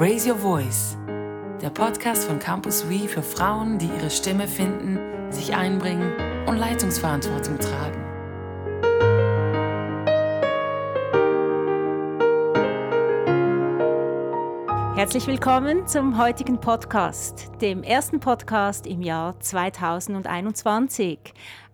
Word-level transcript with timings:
Raise 0.00 0.30
Your 0.30 0.36
Voice, 0.36 0.96
der 1.60 1.70
Podcast 1.70 2.28
von 2.28 2.38
Campus 2.38 2.88
We 2.88 3.08
für 3.08 3.20
Frauen, 3.20 3.78
die 3.78 3.88
ihre 3.88 4.10
Stimme 4.10 4.46
finden, 4.46 4.96
sich 5.32 5.56
einbringen 5.56 6.12
und 6.46 6.56
Leitungsverantwortung 6.56 7.58
tragen. 7.58 8.04
Herzlich 14.94 15.26
willkommen 15.26 15.88
zum 15.88 16.16
heutigen 16.16 16.60
Podcast, 16.60 17.50
dem 17.60 17.82
ersten 17.82 18.20
Podcast 18.20 18.86
im 18.86 19.02
Jahr 19.02 19.40
2021. 19.40 21.18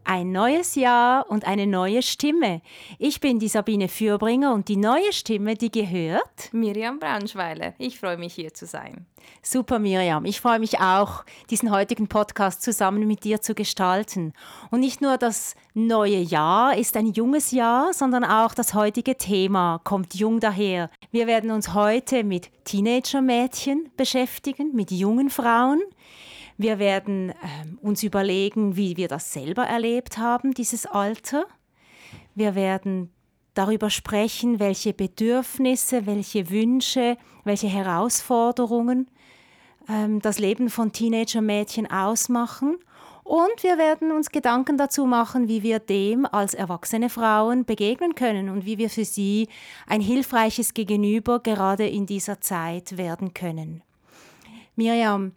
Ein 0.07 0.33
neues 0.33 0.75
Jahr 0.75 1.31
und 1.31 1.47
eine 1.47 1.67
neue 1.67 2.03
Stimme. 2.03 2.61
Ich 2.99 3.21
bin 3.21 3.39
die 3.39 3.49
Sabine 3.49 3.89
Fürbringer 3.89 4.53
und 4.53 4.69
die 4.69 4.77
neue 4.77 5.13
Stimme, 5.15 5.55
die 5.55 5.71
gehört. 5.71 6.53
Miriam 6.53 6.99
Braunschweiler. 6.99 7.73
Ich 7.79 7.99
freue 7.99 8.19
mich 8.19 8.35
hier 8.35 8.53
zu 8.53 8.67
sein. 8.67 9.07
Super, 9.43 9.79
Miriam. 9.79 10.27
Ich 10.27 10.43
freue 10.43 10.59
mich 10.59 10.79
auch, 10.79 11.25
diesen 11.49 11.71
heutigen 11.71 12.09
Podcast 12.09 12.63
zusammen 12.63 13.07
mit 13.07 13.25
dir 13.25 13.41
zu 13.41 13.55
gestalten. 13.55 14.35
Und 14.71 14.81
nicht 14.81 15.01
nur 15.01 15.17
das 15.17 15.55
neue 15.73 16.19
Jahr 16.19 16.77
ist 16.77 16.99
ein 16.99 17.07
junges 17.07 17.51
Jahr, 17.51 17.95
sondern 17.95 18.25
auch 18.25 18.53
das 18.53 18.75
heutige 18.75 19.17
Thema 19.17 19.81
kommt 19.85 20.15
jung 20.15 20.39
daher. 20.39 20.91
Wir 21.13 21.27
werden 21.27 21.51
uns 21.51 21.73
heute 21.73 22.25
mit 22.25 22.51
Teenager-Mädchen 22.65 23.91
beschäftigen, 23.97 24.75
mit 24.75 24.91
jungen 24.91 25.31
Frauen. 25.31 25.81
Wir 26.57 26.79
werden 26.79 27.31
äh, 27.31 27.35
uns 27.81 28.03
überlegen, 28.03 28.77
wie 28.77 28.97
wir 28.97 29.09
das 29.09 29.33
selber 29.33 29.65
erlebt 29.65 30.19
haben, 30.19 30.55
dieses 30.55 30.87
Alter. 30.87 31.47
Wir 32.35 32.55
werden 32.55 33.13
darüber 33.55 33.91
sprechen, 33.91 34.61
welche 34.61 34.93
Bedürfnisse, 34.93 36.07
welche 36.07 36.51
Wünsche, 36.51 37.17
welche 37.45 37.69
Herausforderungen 37.69 39.09
ähm, 39.89 40.21
das 40.21 40.39
Leben 40.39 40.71
von 40.71 40.93
Teenager-Mädchen 40.93 41.91
ausmachen. 41.91 42.77
Und 43.23 43.63
wir 43.63 43.79
werden 43.79 44.13
uns 44.13 44.31
Gedanken 44.31 44.77
dazu 44.77 45.07
machen, 45.07 45.49
wie 45.49 45.63
wir 45.63 45.79
dem 45.79 46.27
als 46.27 46.53
erwachsene 46.53 47.09
Frauen 47.09 47.65
begegnen 47.65 48.15
können 48.15 48.51
und 48.51 48.67
wie 48.67 48.77
wir 48.77 48.91
für 48.91 49.07
sie 49.07 49.49
ein 49.87 50.03
hilfreiches 50.03 50.75
Gegenüber 50.75 51.41
gerade 51.41 51.87
in 51.87 52.05
dieser 52.05 52.43
Zeit 52.43 52.99
werden 52.99 53.33
können. 53.33 53.83
Miriam, 54.77 55.33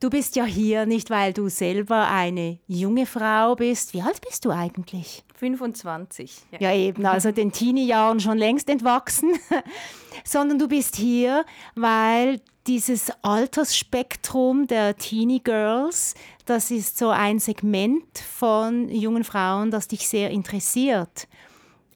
Du 0.00 0.10
bist 0.10 0.36
ja 0.36 0.44
hier 0.44 0.86
nicht, 0.86 1.10
weil 1.10 1.32
du 1.32 1.48
selber 1.48 2.06
eine 2.08 2.60
junge 2.68 3.04
Frau 3.04 3.56
bist. 3.56 3.94
Wie 3.94 4.00
alt 4.00 4.20
bist 4.20 4.44
du 4.44 4.50
eigentlich? 4.50 5.24
25. 5.34 6.36
Ja, 6.52 6.58
ja 6.60 6.74
eben, 6.74 7.04
also 7.04 7.32
den 7.32 7.50
Teenie-Jahren 7.50 8.20
schon 8.20 8.38
längst 8.38 8.70
entwachsen, 8.70 9.32
sondern 10.24 10.60
du 10.60 10.68
bist 10.68 10.94
hier, 10.94 11.44
weil 11.74 12.40
dieses 12.68 13.10
Altersspektrum 13.22 14.68
der 14.68 14.96
Teenie 14.96 15.40
Girls, 15.42 16.14
das 16.44 16.70
ist 16.70 16.96
so 16.96 17.08
ein 17.08 17.40
Segment 17.40 18.18
von 18.18 18.88
jungen 18.90 19.24
Frauen, 19.24 19.72
das 19.72 19.88
dich 19.88 20.06
sehr 20.06 20.30
interessiert. 20.30 21.26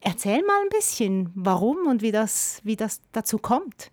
Erzähl 0.01 0.43
mal 0.43 0.61
ein 0.61 0.69
bisschen, 0.69 1.31
warum 1.35 1.87
und 1.87 2.01
wie 2.01 2.11
das, 2.11 2.59
wie 2.65 2.75
das 2.75 2.99
dazu 3.13 3.37
kommt. 3.37 3.92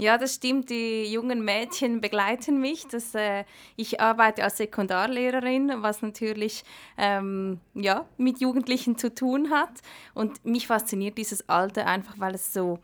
Ja, 0.00 0.16
das 0.16 0.36
stimmt. 0.36 0.70
Die 0.70 1.04
jungen 1.12 1.44
Mädchen 1.44 2.00
begleiten 2.00 2.58
mich. 2.58 2.86
Das, 2.86 3.14
äh, 3.14 3.44
ich 3.76 4.00
arbeite 4.00 4.42
als 4.42 4.56
Sekundarlehrerin, 4.56 5.70
was 5.82 6.00
natürlich 6.00 6.64
ähm, 6.96 7.60
ja, 7.74 8.06
mit 8.16 8.40
Jugendlichen 8.40 8.96
zu 8.96 9.14
tun 9.14 9.50
hat. 9.50 9.82
Und 10.14 10.42
mich 10.42 10.68
fasziniert 10.68 11.18
dieses 11.18 11.50
Alter 11.50 11.86
einfach, 11.86 12.14
weil 12.16 12.34
es 12.34 12.50
so 12.54 12.78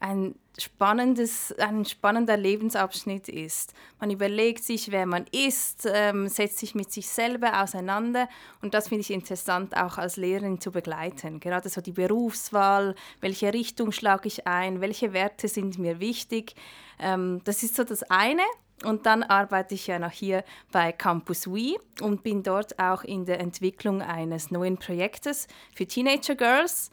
ein, 0.00 0.34
spannendes, 0.58 1.54
ein 1.58 1.84
spannender 1.84 2.36
Lebensabschnitt 2.36 3.28
ist. 3.28 3.72
Man 4.00 4.10
überlegt 4.10 4.64
sich, 4.64 4.90
wer 4.90 5.06
man 5.06 5.26
ist, 5.30 5.88
ähm, 5.90 6.28
setzt 6.28 6.58
sich 6.58 6.74
mit 6.74 6.90
sich 6.92 7.08
selber 7.08 7.62
auseinander 7.62 8.28
und 8.60 8.74
das 8.74 8.88
finde 8.88 9.02
ich 9.02 9.10
interessant 9.10 9.76
auch 9.76 9.98
als 9.98 10.16
Lehrerin 10.16 10.60
zu 10.60 10.72
begleiten. 10.72 11.38
Gerade 11.38 11.68
so 11.68 11.80
die 11.80 11.92
Berufswahl, 11.92 12.94
welche 13.20 13.52
Richtung 13.52 13.92
schlage 13.92 14.26
ich 14.26 14.46
ein, 14.46 14.80
welche 14.80 15.12
Werte 15.12 15.48
sind 15.48 15.78
mir 15.78 16.00
wichtig. 16.00 16.54
Ähm, 16.98 17.40
das 17.44 17.62
ist 17.62 17.76
so 17.76 17.84
das 17.84 18.02
eine. 18.04 18.42
Und 18.82 19.04
dann 19.04 19.22
arbeite 19.22 19.74
ich 19.74 19.86
ja 19.88 19.98
noch 19.98 20.10
hier 20.10 20.42
bei 20.72 20.92
Campus 20.92 21.46
We 21.46 21.76
und 22.00 22.22
bin 22.22 22.42
dort 22.42 22.78
auch 22.78 23.04
in 23.04 23.26
der 23.26 23.38
Entwicklung 23.38 24.00
eines 24.00 24.50
neuen 24.50 24.78
Projektes 24.78 25.48
für 25.74 25.86
Teenager 25.86 26.34
Girls 26.34 26.90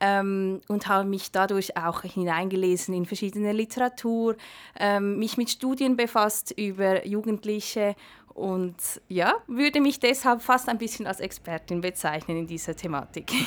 ähm, 0.00 0.60
und 0.68 0.88
habe 0.88 1.08
mich 1.08 1.30
dadurch 1.30 1.76
auch 1.76 2.02
hineingelesen 2.02 2.94
in 2.94 3.06
verschiedene 3.06 3.52
Literatur, 3.52 4.36
ähm, 4.78 5.18
mich 5.18 5.36
mit 5.36 5.50
Studien 5.50 5.96
befasst 5.96 6.52
über 6.56 7.06
Jugendliche 7.06 7.94
und 8.34 8.74
ja, 9.08 9.34
würde 9.46 9.80
mich 9.80 10.00
deshalb 10.00 10.42
fast 10.42 10.68
ein 10.68 10.76
bisschen 10.76 11.06
als 11.06 11.20
Expertin 11.20 11.80
bezeichnen 11.80 12.36
in 12.38 12.46
dieser 12.46 12.76
Thematik. 12.76 13.32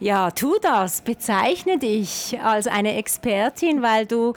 Ja, 0.00 0.30
tu 0.30 0.54
das, 0.62 1.00
bezeichne 1.02 1.78
dich 1.78 2.38
als 2.40 2.68
eine 2.68 2.96
Expertin, 2.96 3.82
weil 3.82 4.06
du, 4.06 4.34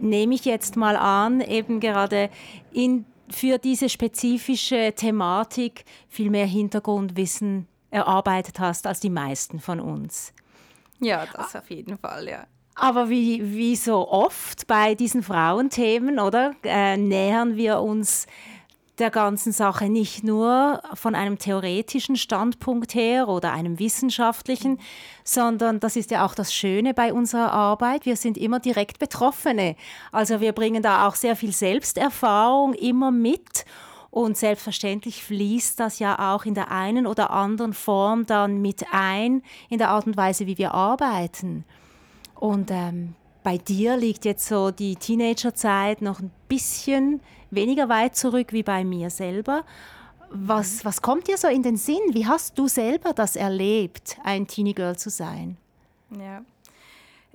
nehme 0.00 0.34
ich 0.34 0.44
jetzt 0.46 0.76
mal 0.76 0.96
an, 0.96 1.42
eben 1.42 1.80
gerade 1.80 2.30
in, 2.72 3.04
für 3.28 3.58
diese 3.58 3.90
spezifische 3.90 4.94
Thematik 4.96 5.84
viel 6.08 6.30
mehr 6.30 6.46
Hintergrundwissen 6.46 7.68
erarbeitet 7.90 8.58
hast 8.58 8.86
als 8.86 9.00
die 9.00 9.10
meisten 9.10 9.60
von 9.60 9.80
uns. 9.80 10.32
Ja, 11.00 11.26
das 11.26 11.54
auf 11.54 11.70
jeden 11.70 11.98
Fall, 11.98 12.28
ja. 12.28 12.46
Aber 12.74 13.08
wie, 13.08 13.54
wie 13.54 13.74
so 13.74 14.08
oft 14.08 14.66
bei 14.66 14.94
diesen 14.94 15.22
Frauenthemen, 15.22 16.18
oder, 16.18 16.54
äh, 16.62 16.96
nähern 16.96 17.56
wir 17.56 17.80
uns 17.80 18.26
der 18.98 19.10
ganzen 19.10 19.52
Sache 19.52 19.88
nicht 19.88 20.24
nur 20.24 20.80
von 20.94 21.14
einem 21.14 21.38
theoretischen 21.38 22.16
Standpunkt 22.16 22.94
her 22.94 23.28
oder 23.28 23.52
einem 23.52 23.78
wissenschaftlichen, 23.78 24.80
sondern 25.24 25.80
das 25.80 25.96
ist 25.96 26.10
ja 26.10 26.24
auch 26.24 26.34
das 26.34 26.54
Schöne 26.54 26.94
bei 26.94 27.12
unserer 27.12 27.52
Arbeit. 27.52 28.06
Wir 28.06 28.16
sind 28.16 28.38
immer 28.38 28.58
direkt 28.58 28.98
Betroffene. 28.98 29.76
Also 30.12 30.40
wir 30.40 30.52
bringen 30.52 30.82
da 30.82 31.06
auch 31.06 31.14
sehr 31.14 31.36
viel 31.36 31.52
Selbsterfahrung 31.52 32.72
immer 32.74 33.10
mit 33.10 33.64
und 34.16 34.38
selbstverständlich 34.38 35.22
fließt 35.22 35.78
das 35.78 35.98
ja 35.98 36.34
auch 36.34 36.46
in 36.46 36.54
der 36.54 36.70
einen 36.70 37.06
oder 37.06 37.32
anderen 37.32 37.74
Form 37.74 38.24
dann 38.24 38.62
mit 38.62 38.86
ein, 38.90 39.42
in 39.68 39.76
der 39.76 39.90
Art 39.90 40.06
und 40.06 40.16
Weise, 40.16 40.46
wie 40.46 40.56
wir 40.56 40.72
arbeiten. 40.72 41.66
Und 42.34 42.70
ähm, 42.70 43.14
bei 43.42 43.58
dir 43.58 43.98
liegt 43.98 44.24
jetzt 44.24 44.46
so 44.46 44.70
die 44.70 44.96
Teenagerzeit 44.96 46.00
noch 46.00 46.20
ein 46.20 46.30
bisschen 46.48 47.20
weniger 47.50 47.90
weit 47.90 48.16
zurück 48.16 48.54
wie 48.54 48.62
bei 48.62 48.84
mir 48.84 49.10
selber. 49.10 49.66
Was, 50.30 50.82
was 50.86 51.02
kommt 51.02 51.28
dir 51.28 51.36
so 51.36 51.48
in 51.48 51.62
den 51.62 51.76
Sinn? 51.76 52.00
Wie 52.12 52.24
hast 52.24 52.58
du 52.58 52.68
selber 52.68 53.12
das 53.12 53.36
erlebt, 53.36 54.16
ein 54.24 54.46
Teenie 54.46 54.72
Girl 54.72 54.96
zu 54.96 55.10
sein? 55.10 55.58
Ja 56.18 56.42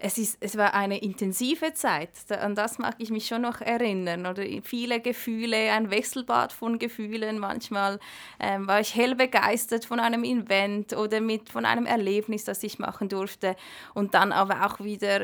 es, 0.04 0.18
ist, 0.18 0.38
es 0.40 0.58
war 0.58 0.74
eine 0.74 0.98
intensive 1.02 1.74
Zeit, 1.74 2.10
an 2.30 2.56
das 2.56 2.80
mag 2.80 2.96
ich 2.98 3.12
mich 3.12 3.28
schon 3.28 3.44
noch 3.44 3.62
erinnern. 3.62 4.26
Oder 4.26 4.44
viele 4.64 5.00
Gefühle, 5.00 5.72
ein 5.72 5.92
Wechselbad 5.92 6.52
von 6.54 6.80
Gefühlen. 6.80 7.40
Manchmal 7.40 8.00
ähm, 8.40 8.68
war 8.68 8.80
ich 8.80 8.96
hell 8.96 9.16
begeistert 9.16 9.86
von 9.86 10.00
einem 10.00 10.24
Event 10.24 10.94
oder 10.94 11.22
mit, 11.22 11.50
von 11.50 11.66
einem 11.66 11.86
Erlebnis, 11.86 12.44
das 12.44 12.64
ich 12.64 12.80
machen 12.80 13.10
durfte. 13.10 13.56
Und 13.94 14.14
dann 14.14 14.32
aber 14.32 14.66
auch 14.66 14.80
wieder 14.80 15.22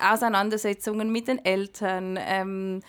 Auseinandersetzungen 0.00 1.10
mit 1.10 1.28
den 1.28 1.44
Eltern. 1.44 2.18
Ähm, 2.20 2.80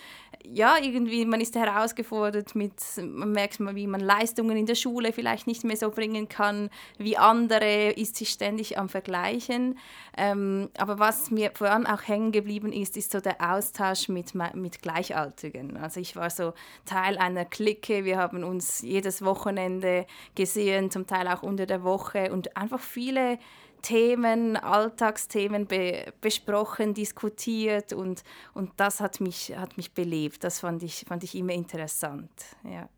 ja, 0.44 0.76
irgendwie, 0.80 1.24
man 1.24 1.40
ist 1.40 1.54
herausgefordert 1.54 2.54
mit, 2.54 2.72
man 2.96 3.32
merkt 3.32 3.60
mal, 3.60 3.74
wie 3.74 3.86
man 3.86 4.00
Leistungen 4.00 4.56
in 4.56 4.66
der 4.66 4.74
Schule 4.74 5.12
vielleicht 5.12 5.46
nicht 5.46 5.64
mehr 5.64 5.76
so 5.76 5.90
bringen 5.90 6.28
kann 6.28 6.70
wie 6.98 7.16
andere, 7.16 7.90
ist 7.90 8.16
sich 8.16 8.30
ständig 8.30 8.78
am 8.78 8.88
Vergleichen. 8.88 9.78
Ähm, 10.16 10.70
aber 10.78 10.98
was 10.98 11.30
mir 11.32 11.50
vor 11.54 11.70
allem 11.70 11.86
auch 11.86 12.06
hängen 12.06 12.30
geblieben 12.30 12.72
ist, 12.72 12.96
ist 12.96 13.10
so 13.10 13.20
der 13.20 13.40
Austausch 13.40 14.08
mit, 14.08 14.34
mit 14.54 14.82
Gleichaltrigen. 14.82 15.76
Also 15.76 15.98
ich 16.00 16.14
war 16.14 16.30
so 16.30 16.52
Teil 16.84 17.18
einer 17.18 17.44
Clique, 17.44 18.04
wir 18.04 18.18
haben 18.18 18.44
uns 18.44 18.82
jedes 18.82 19.24
Wochenende 19.24 20.06
gesehen, 20.34 20.90
zum 20.90 21.06
Teil 21.06 21.26
auch 21.28 21.42
unter 21.42 21.66
der 21.66 21.82
Woche 21.82 22.32
und 22.32 22.56
einfach 22.56 22.80
viele 22.80 23.38
Themen, 23.82 24.56
Alltagsthemen 24.56 25.66
be 25.66 26.12
besprochen, 26.20 26.94
diskutiert 26.94 27.92
und, 27.92 28.22
und 28.54 28.70
das 28.76 29.00
hat 29.00 29.20
mich, 29.20 29.54
hat 29.56 29.76
mich 29.76 29.92
belebt. 29.92 30.44
Das 30.44 30.60
fand 30.60 30.82
ich, 30.84 31.04
fand 31.06 31.24
ich 31.24 31.34
immer 31.34 31.52
interessant. 31.52 32.30
Ja, 32.62 32.88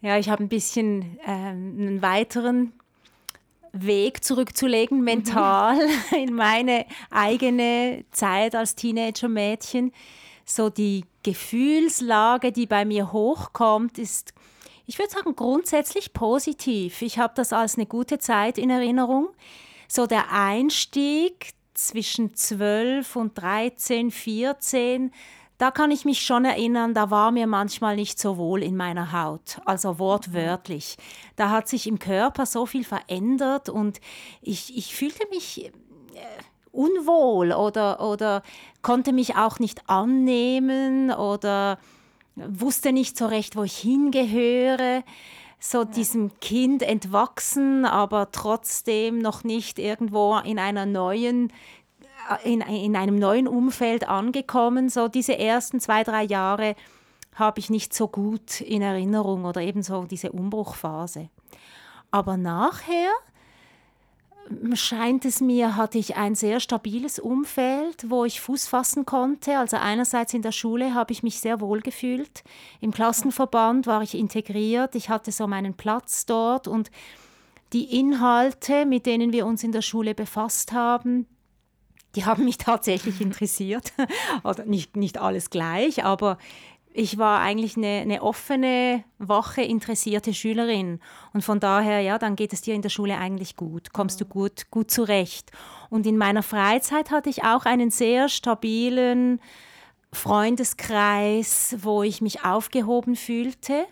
ja 0.00 0.18
ich 0.18 0.28
habe 0.28 0.42
ein 0.42 0.48
bisschen 0.48 1.18
äh, 1.24 1.30
einen 1.30 2.02
weiteren 2.02 2.72
Weg 3.72 4.24
zurückzulegen, 4.24 4.98
mhm. 4.98 5.04
mental, 5.04 5.78
in 6.16 6.34
meine 6.34 6.86
eigene 7.10 8.04
Zeit 8.10 8.54
als 8.54 8.74
Teenager-Mädchen. 8.74 9.92
So 10.44 10.68
die 10.70 11.04
Gefühlslage, 11.22 12.52
die 12.52 12.66
bei 12.66 12.84
mir 12.84 13.12
hochkommt, 13.12 13.98
ist, 13.98 14.34
ich 14.86 14.98
würde 14.98 15.12
sagen, 15.12 15.36
grundsätzlich 15.36 16.12
positiv. 16.12 17.02
Ich 17.02 17.18
habe 17.18 17.32
das 17.36 17.52
als 17.52 17.76
eine 17.76 17.86
gute 17.86 18.18
Zeit 18.18 18.58
in 18.58 18.70
Erinnerung 18.70 19.28
so 19.92 20.06
der 20.06 20.32
Einstieg 20.32 21.52
zwischen 21.74 22.34
12 22.34 23.14
und 23.14 23.38
13, 23.38 24.10
14, 24.10 25.12
da 25.62 25.70
kann 25.70 25.92
ich 25.92 26.04
mich 26.04 26.22
schon 26.22 26.44
erinnern, 26.44 26.92
da 26.92 27.12
war 27.12 27.30
mir 27.30 27.46
manchmal 27.46 27.94
nicht 27.94 28.18
so 28.18 28.36
wohl 28.36 28.64
in 28.64 28.76
meiner 28.76 29.12
Haut, 29.12 29.60
also 29.64 30.00
wortwörtlich. 30.00 30.96
Da 31.36 31.50
hat 31.50 31.68
sich 31.68 31.86
im 31.86 32.00
Körper 32.00 32.46
so 32.46 32.66
viel 32.66 32.82
verändert 32.82 33.68
und 33.68 34.00
ich, 34.40 34.76
ich 34.76 34.92
fühlte 34.92 35.24
mich 35.30 35.66
äh, 35.66 35.70
unwohl 36.72 37.52
oder, 37.52 38.00
oder 38.00 38.42
konnte 38.82 39.12
mich 39.12 39.36
auch 39.36 39.60
nicht 39.60 39.88
annehmen 39.88 41.12
oder 41.12 41.78
wusste 42.34 42.92
nicht 42.92 43.16
so 43.16 43.26
recht, 43.26 43.54
wo 43.54 43.62
ich 43.62 43.76
hingehöre 43.76 45.04
so 45.60 45.84
diesem 45.84 46.32
Kind 46.40 46.82
entwachsen, 46.82 47.84
aber 47.84 48.32
trotzdem 48.32 49.18
noch 49.18 49.44
nicht 49.44 49.78
irgendwo 49.78 50.38
in 50.38 50.58
einer 50.58 50.86
neuen 50.86 51.52
in, 52.44 52.60
in 52.60 52.96
einem 52.96 53.18
neuen 53.18 53.48
Umfeld 53.48 54.08
angekommen. 54.08 54.88
So 54.88 55.08
diese 55.08 55.38
ersten 55.38 55.80
zwei, 55.80 56.04
drei 56.04 56.24
Jahre 56.24 56.74
habe 57.34 57.60
ich 57.60 57.70
nicht 57.70 57.94
so 57.94 58.08
gut 58.08 58.60
in 58.60 58.82
Erinnerung 58.82 59.44
oder 59.44 59.60
ebenso 59.60 60.04
diese 60.04 60.32
Umbruchphase. 60.32 61.30
Aber 62.10 62.36
nachher 62.36 63.10
scheint 64.74 65.24
es 65.24 65.40
mir, 65.40 65.76
hatte 65.76 65.98
ich 65.98 66.16
ein 66.16 66.34
sehr 66.34 66.60
stabiles 66.60 67.18
Umfeld, 67.18 68.10
wo 68.10 68.24
ich 68.24 68.40
Fuß 68.40 68.66
fassen 68.66 69.06
konnte. 69.06 69.58
Also 69.58 69.76
einerseits 69.76 70.34
in 70.34 70.42
der 70.42 70.52
Schule 70.52 70.94
habe 70.94 71.12
ich 71.12 71.22
mich 71.22 71.40
sehr 71.40 71.60
wohl 71.60 71.80
gefühlt. 71.80 72.42
Im 72.80 72.90
Klassenverband 72.90 73.86
war 73.86 74.02
ich 74.02 74.14
integriert. 74.14 74.94
Ich 74.94 75.08
hatte 75.08 75.32
so 75.32 75.46
meinen 75.46 75.74
Platz 75.74 76.26
dort 76.26 76.68
und 76.68 76.90
die 77.72 77.98
Inhalte, 77.98 78.84
mit 78.84 79.06
denen 79.06 79.32
wir 79.32 79.46
uns 79.46 79.64
in 79.64 79.72
der 79.72 79.82
Schule 79.82 80.14
befasst 80.14 80.72
haben, 80.72 81.26
die 82.14 82.24
haben 82.24 82.44
mich 82.44 82.58
tatsächlich 82.58 83.20
interessiert. 83.20 83.92
Oder 84.44 84.64
nicht, 84.64 84.96
nicht 84.96 85.18
alles 85.18 85.50
gleich, 85.50 86.04
aber 86.04 86.38
ich 86.94 87.16
war 87.16 87.40
eigentlich 87.40 87.76
eine, 87.76 88.00
eine, 88.02 88.22
offene, 88.22 89.04
wache, 89.18 89.62
interessierte 89.62 90.34
Schülerin. 90.34 91.00
Und 91.32 91.42
von 91.42 91.58
daher, 91.58 92.00
ja, 92.00 92.18
dann 92.18 92.36
geht 92.36 92.52
es 92.52 92.60
dir 92.60 92.74
in 92.74 92.82
der 92.82 92.90
Schule 92.90 93.16
eigentlich 93.16 93.56
gut, 93.56 93.92
kommst 93.92 94.20
du 94.20 94.26
gut, 94.26 94.70
gut 94.70 94.90
zurecht. 94.90 95.50
Und 95.88 96.06
in 96.06 96.18
meiner 96.18 96.42
Freizeit 96.42 97.10
hatte 97.10 97.30
ich 97.30 97.44
auch 97.44 97.64
einen 97.64 97.90
sehr 97.90 98.28
stabilen 98.28 99.40
Freundeskreis, 100.12 101.76
wo 101.80 102.02
ich 102.02 102.20
mich 102.20 102.44
aufgehoben 102.44 103.16
fühlte. 103.16 103.86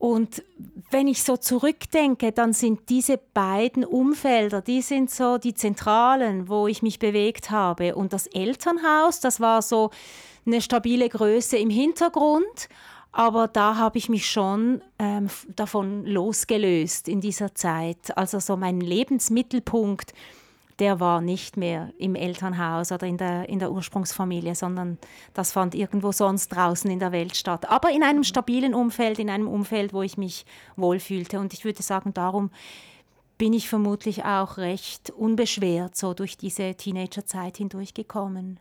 Und 0.00 0.42
wenn 0.90 1.08
ich 1.08 1.22
so 1.22 1.36
zurückdenke, 1.36 2.32
dann 2.32 2.54
sind 2.54 2.88
diese 2.88 3.18
beiden 3.18 3.84
Umfelder, 3.84 4.62
die 4.62 4.80
sind 4.80 5.10
so 5.10 5.36
die 5.36 5.52
Zentralen, 5.52 6.48
wo 6.48 6.66
ich 6.66 6.80
mich 6.80 6.98
bewegt 6.98 7.50
habe. 7.50 7.94
Und 7.94 8.14
das 8.14 8.26
Elternhaus, 8.26 9.20
das 9.20 9.40
war 9.40 9.60
so 9.60 9.90
eine 10.46 10.62
stabile 10.62 11.06
Größe 11.06 11.58
im 11.58 11.68
Hintergrund, 11.68 12.70
aber 13.12 13.46
da 13.46 13.76
habe 13.76 13.98
ich 13.98 14.08
mich 14.08 14.26
schon 14.26 14.80
ähm, 14.98 15.28
davon 15.54 16.06
losgelöst 16.06 17.06
in 17.06 17.20
dieser 17.20 17.54
Zeit. 17.54 18.16
Also 18.16 18.40
so 18.40 18.56
mein 18.56 18.80
Lebensmittelpunkt, 18.80 20.14
der 20.80 20.98
war 20.98 21.20
nicht 21.20 21.56
mehr 21.56 21.92
im 21.98 22.14
Elternhaus 22.14 22.90
oder 22.90 23.06
in 23.06 23.18
der, 23.18 23.48
in 23.48 23.58
der 23.58 23.70
Ursprungsfamilie, 23.70 24.54
sondern 24.54 24.98
das 25.34 25.52
fand 25.52 25.74
irgendwo 25.74 26.10
sonst 26.10 26.48
draußen 26.48 26.90
in 26.90 26.98
der 26.98 27.12
Welt 27.12 27.36
statt. 27.36 27.68
Aber 27.68 27.90
in 27.90 28.02
einem 28.02 28.24
stabilen 28.24 28.74
Umfeld, 28.74 29.18
in 29.18 29.30
einem 29.30 29.46
Umfeld, 29.46 29.92
wo 29.92 30.02
ich 30.02 30.16
mich 30.16 30.46
wohlfühlte. 30.76 31.38
Und 31.38 31.52
ich 31.52 31.64
würde 31.64 31.82
sagen, 31.82 32.14
darum 32.14 32.50
bin 33.36 33.52
ich 33.52 33.68
vermutlich 33.68 34.24
auch 34.24 34.56
recht 34.56 35.10
unbeschwert 35.10 35.96
so 35.96 36.14
durch 36.14 36.36
diese 36.36 36.74
Teenagerzeit 36.74 37.58
hindurchgekommen. 37.58 38.58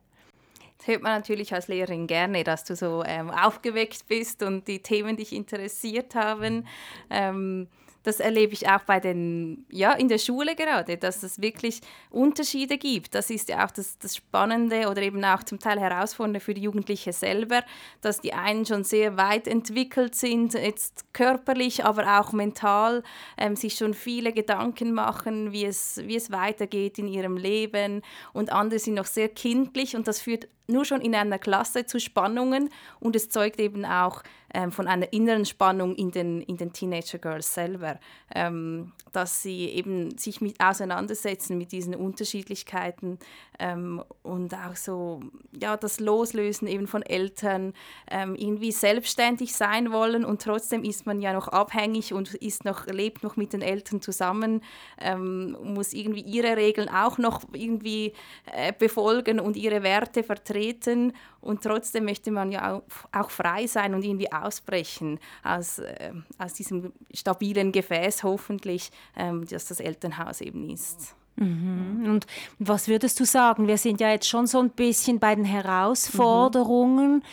Das 0.77 0.87
hört 0.87 1.01
man 1.01 1.17
natürlich 1.17 1.53
als 1.53 1.67
Lehrerin 1.67 2.07
gerne, 2.07 2.43
dass 2.43 2.63
du 2.63 2.75
so 2.75 3.03
ähm, 3.05 3.29
aufgeweckt 3.29 4.07
bist 4.07 4.43
und 4.43 4.67
die 4.67 4.79
Themen 4.81 5.17
dich 5.17 5.33
interessiert 5.33 6.15
haben. 6.15 6.65
Ähm, 7.09 7.67
das 8.03 8.19
erlebe 8.19 8.53
ich 8.53 8.67
auch 8.69 8.81
bei 8.81 8.99
den, 8.99 9.65
ja, 9.69 9.93
in 9.93 10.07
der 10.07 10.17
Schule 10.17 10.55
gerade, 10.55 10.97
dass 10.97 11.23
es 11.23 11.41
wirklich 11.41 11.81
Unterschiede 12.09 12.77
gibt. 12.77 13.15
Das 13.15 13.29
ist 13.29 13.49
ja 13.49 13.65
auch 13.65 13.71
das, 13.71 13.97
das 13.99 14.15
Spannende 14.15 14.89
oder 14.89 15.01
eben 15.01 15.23
auch 15.23 15.43
zum 15.43 15.59
Teil 15.59 15.79
herausfordernde 15.79 16.39
für 16.39 16.53
die 16.53 16.61
Jugendlichen 16.61 17.13
selber, 17.13 17.63
dass 18.01 18.21
die 18.21 18.33
einen 18.33 18.65
schon 18.65 18.83
sehr 18.83 19.17
weit 19.17 19.47
entwickelt 19.47 20.15
sind, 20.15 20.53
jetzt 20.53 21.13
körperlich, 21.13 21.85
aber 21.85 22.19
auch 22.19 22.31
mental, 22.31 23.03
ähm, 23.37 23.55
sich 23.55 23.75
schon 23.75 23.93
viele 23.93 24.31
Gedanken 24.33 24.93
machen, 24.93 25.51
wie 25.51 25.65
es, 25.65 26.01
wie 26.05 26.15
es 26.15 26.31
weitergeht 26.31 26.99
in 26.99 27.07
ihrem 27.07 27.37
Leben 27.37 28.01
und 28.33 28.51
andere 28.51 28.79
sind 28.79 28.95
noch 28.95 29.05
sehr 29.05 29.29
kindlich 29.29 29.95
und 29.95 30.07
das 30.07 30.21
führt 30.21 30.47
nur 30.69 30.85
schon 30.85 31.01
in 31.01 31.15
einer 31.15 31.39
Klasse 31.39 31.85
zu 31.85 31.99
Spannungen 31.99 32.69
und 32.99 33.15
es 33.15 33.29
zeugt 33.29 33.59
eben 33.59 33.85
auch 33.85 34.23
ähm, 34.53 34.71
von 34.71 34.87
einer 34.87 35.11
inneren 35.13 35.45
Spannung 35.45 35.95
in 35.95 36.11
den, 36.11 36.41
in 36.41 36.57
den 36.57 36.73
Teenager 36.73 37.17
Girls 37.17 37.53
selber, 37.53 37.99
ähm, 38.33 38.93
dass 39.11 39.43
sie 39.43 39.65
eben 39.65 40.17
sich 40.17 40.41
mit 40.41 40.59
auseinandersetzen 40.59 41.57
mit 41.57 41.71
diesen 41.71 41.95
Unterschiedlichkeiten 41.95 43.19
ähm, 43.59 44.03
und 44.23 44.53
auch 44.53 44.75
so 44.75 45.21
ja 45.59 45.77
das 45.77 45.99
Loslösen 45.99 46.67
eben 46.67 46.87
von 46.87 47.03
Eltern, 47.03 47.73
ähm, 48.09 48.35
irgendwie 48.35 48.71
selbstständig 48.71 49.53
sein 49.53 49.91
wollen 49.91 50.25
und 50.25 50.41
trotzdem 50.41 50.83
ist 50.83 51.05
man 51.05 51.21
ja 51.21 51.33
noch 51.33 51.47
abhängig 51.47 52.13
und 52.13 52.33
ist 52.35 52.65
noch 52.65 52.87
lebt 52.87 53.23
noch 53.23 53.35
mit 53.35 53.53
den 53.53 53.61
Eltern 53.61 54.01
zusammen, 54.01 54.61
ähm, 54.99 55.57
muss 55.63 55.93
irgendwie 55.93 56.21
ihre 56.21 56.57
Regeln 56.57 56.89
auch 56.89 57.17
noch 57.17 57.41
irgendwie 57.53 58.13
äh, 58.53 58.73
befolgen 58.77 59.39
und 59.39 59.57
ihre 59.57 59.83
Werte 59.83 60.23
vertreten 60.23 61.13
und 61.41 61.63
trotzdem 61.63 62.05
möchte 62.05 62.31
man 62.31 62.51
ja 62.51 62.81
auch, 63.11 63.29
frei 63.29 63.67
sein 63.67 63.93
und 63.93 64.03
irgendwie 64.03 64.31
ausbrechen 64.31 65.19
aus, 65.43 65.79
äh, 65.79 66.13
aus 66.37 66.53
diesem 66.53 66.93
stabilen 67.13 67.71
Gefäß 67.71 68.23
hoffentlich, 68.23 68.91
ähm, 69.15 69.45
das 69.47 69.67
das 69.67 69.79
Elternhaus 69.79 70.41
eben 70.41 70.69
ist. 70.69 71.15
Mhm. 71.39 72.05
Und 72.05 72.27
was 72.59 72.87
würdest 72.87 73.19
du 73.19 73.25
sagen? 73.25 73.67
Wir 73.67 73.77
sind 73.77 73.99
ja 73.99 74.11
jetzt 74.11 74.27
schon 74.27 74.47
so 74.47 74.59
ein 74.59 74.69
bisschen 74.69 75.19
bei 75.19 75.35
den 75.35 75.45
Herausforderungen, 75.45 77.15
mhm. 77.15 77.23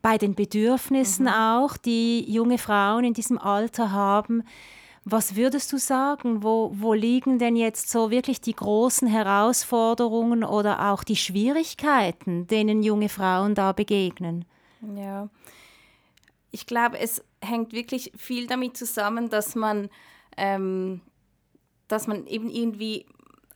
bei 0.00 0.18
den 0.18 0.34
Bedürfnissen 0.34 1.26
mhm. 1.26 1.32
auch, 1.32 1.76
die 1.76 2.30
junge 2.30 2.58
Frauen 2.58 3.04
in 3.04 3.14
diesem 3.14 3.38
Alter 3.38 3.92
haben. 3.92 4.42
Was 5.04 5.34
würdest 5.34 5.72
du 5.72 5.78
sagen? 5.78 6.44
Wo, 6.44 6.72
wo 6.74 6.94
liegen 6.94 7.38
denn 7.38 7.56
jetzt 7.56 7.90
so 7.90 8.10
wirklich 8.10 8.40
die 8.40 8.54
großen 8.54 9.08
Herausforderungen 9.08 10.44
oder 10.44 10.92
auch 10.92 11.02
die 11.02 11.16
Schwierigkeiten, 11.16 12.46
denen 12.46 12.82
junge 12.84 13.08
Frauen 13.08 13.56
da 13.56 13.72
begegnen? 13.72 14.44
Ja, 14.96 15.28
ich 16.52 16.66
glaube, 16.66 16.98
es 16.98 17.24
hängt 17.40 17.72
wirklich 17.72 18.12
viel 18.16 18.46
damit 18.46 18.76
zusammen, 18.76 19.28
dass 19.28 19.56
man, 19.56 19.88
ähm, 20.36 21.00
dass 21.88 22.06
man 22.06 22.26
eben 22.26 22.48
irgendwie 22.48 23.06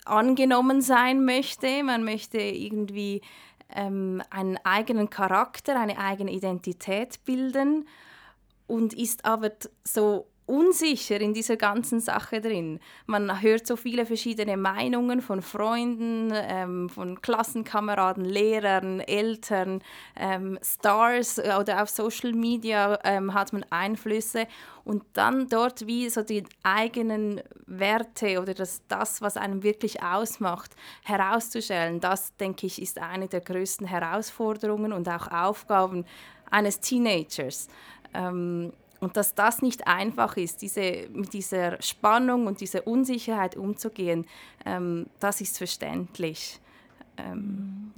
angenommen 0.09 0.81
sein 0.81 1.25
möchte. 1.25 1.83
Man 1.83 2.03
möchte 2.03 2.39
irgendwie 2.39 3.21
ähm, 3.75 4.21
einen 4.29 4.57
eigenen 4.63 5.09
Charakter, 5.09 5.79
eine 5.79 5.97
eigene 5.99 6.31
Identität 6.31 7.23
bilden 7.25 7.87
und 8.67 8.93
ist 8.93 9.25
aber 9.25 9.51
so 9.83 10.27
unsicher 10.47 11.19
in 11.21 11.33
dieser 11.33 11.57
ganzen 11.57 11.99
Sache 11.99 12.41
drin. 12.41 12.79
Man 13.05 13.41
hört 13.41 13.67
so 13.67 13.75
viele 13.75 14.05
verschiedene 14.05 14.57
Meinungen 14.57 15.21
von 15.21 15.41
Freunden, 15.41 16.31
ähm, 16.33 16.89
von 16.89 17.21
Klassenkameraden, 17.21 18.25
Lehrern, 18.25 19.01
Eltern, 19.01 19.81
ähm, 20.15 20.57
Stars 20.63 21.37
oder 21.39 21.83
auf 21.83 21.89
Social 21.89 22.33
Media 22.33 22.97
ähm, 23.03 23.33
hat 23.33 23.53
man 23.53 23.65
Einflüsse 23.69 24.47
und 24.83 25.03
dann 25.13 25.49
dort 25.49 25.85
wie 25.85 26.09
so 26.09 26.23
die 26.23 26.43
eigenen 26.63 27.41
Werte 27.65 28.41
oder 28.41 28.53
das, 28.53 28.81
das, 28.87 29.21
was 29.21 29.35
einem 29.35 29.63
wirklich 29.63 30.01
ausmacht, 30.01 30.75
herauszustellen, 31.03 31.99
das 31.99 32.35
denke 32.37 32.67
ich 32.67 32.81
ist 32.81 32.99
eine 32.99 33.27
der 33.27 33.41
größten 33.41 33.85
Herausforderungen 33.85 34.93
und 34.93 35.09
auch 35.09 35.27
Aufgaben 35.29 36.05
eines 36.49 36.79
Teenagers. 36.79 37.67
Und 38.99 39.17
dass 39.17 39.35
das 39.35 39.61
nicht 39.61 39.87
einfach 39.87 40.37
ist, 40.37 40.61
diese, 40.61 41.07
mit 41.11 41.33
dieser 41.33 41.81
Spannung 41.81 42.47
und 42.47 42.61
dieser 42.61 42.87
Unsicherheit 42.87 43.55
umzugehen, 43.55 44.25
ähm, 44.65 45.07
das 45.19 45.41
ist 45.41 45.57
verständlich. 45.57 46.59
Ähm, 47.17 47.91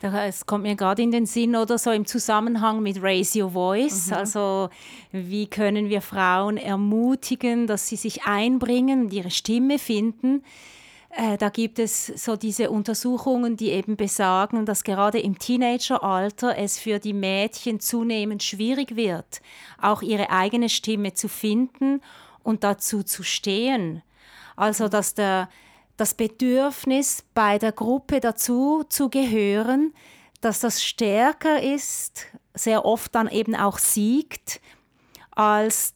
ja. 0.00 0.24
Es 0.24 0.46
kommt 0.46 0.64
mir 0.64 0.74
gerade 0.74 1.02
in 1.02 1.10
den 1.10 1.26
Sinn 1.26 1.54
oder 1.54 1.78
so 1.78 1.90
im 1.90 2.06
Zusammenhang 2.06 2.82
mit 2.82 3.02
Raise 3.02 3.42
Your 3.42 3.50
Voice. 3.50 4.08
Mhm. 4.08 4.14
Also 4.14 4.70
wie 5.12 5.46
können 5.46 5.88
wir 5.88 6.00
Frauen 6.00 6.56
ermutigen, 6.56 7.66
dass 7.66 7.88
sie 7.88 7.96
sich 7.96 8.24
einbringen 8.24 9.02
und 9.02 9.12
ihre 9.12 9.30
Stimme 9.30 9.78
finden. 9.78 10.42
Äh, 11.10 11.38
da 11.38 11.48
gibt 11.48 11.78
es 11.78 12.06
so 12.06 12.36
diese 12.36 12.70
Untersuchungen, 12.70 13.56
die 13.56 13.70
eben 13.70 13.96
besagen, 13.96 14.66
dass 14.66 14.84
gerade 14.84 15.18
im 15.18 15.38
Teenageralter 15.38 16.56
es 16.58 16.78
für 16.78 16.98
die 16.98 17.14
Mädchen 17.14 17.80
zunehmend 17.80 18.42
schwierig 18.42 18.94
wird, 18.94 19.40
auch 19.80 20.02
ihre 20.02 20.30
eigene 20.30 20.68
Stimme 20.68 21.14
zu 21.14 21.28
finden 21.28 22.02
und 22.42 22.62
dazu 22.62 23.02
zu 23.02 23.22
stehen. 23.22 24.02
Also 24.56 24.88
dass 24.88 25.14
der, 25.14 25.48
das 25.96 26.14
Bedürfnis, 26.14 27.24
bei 27.32 27.58
der 27.58 27.72
Gruppe 27.72 28.20
dazu 28.20 28.84
zu 28.88 29.08
gehören, 29.08 29.94
dass 30.40 30.60
das 30.60 30.84
stärker 30.84 31.62
ist, 31.62 32.26
sehr 32.54 32.84
oft 32.84 33.14
dann 33.14 33.28
eben 33.28 33.56
auch 33.56 33.78
siegt, 33.78 34.60
als 35.30 35.94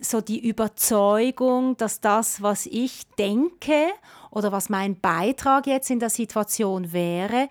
so 0.00 0.20
die 0.20 0.46
Überzeugung, 0.46 1.76
dass 1.76 2.00
das, 2.00 2.42
was 2.42 2.66
ich 2.66 3.06
denke 3.18 3.88
oder 4.32 4.50
was 4.50 4.68
mein 4.68 4.98
Beitrag 4.98 5.66
jetzt 5.66 5.90
in 5.90 6.00
der 6.00 6.10
Situation 6.10 6.92
wäre, 6.92 7.48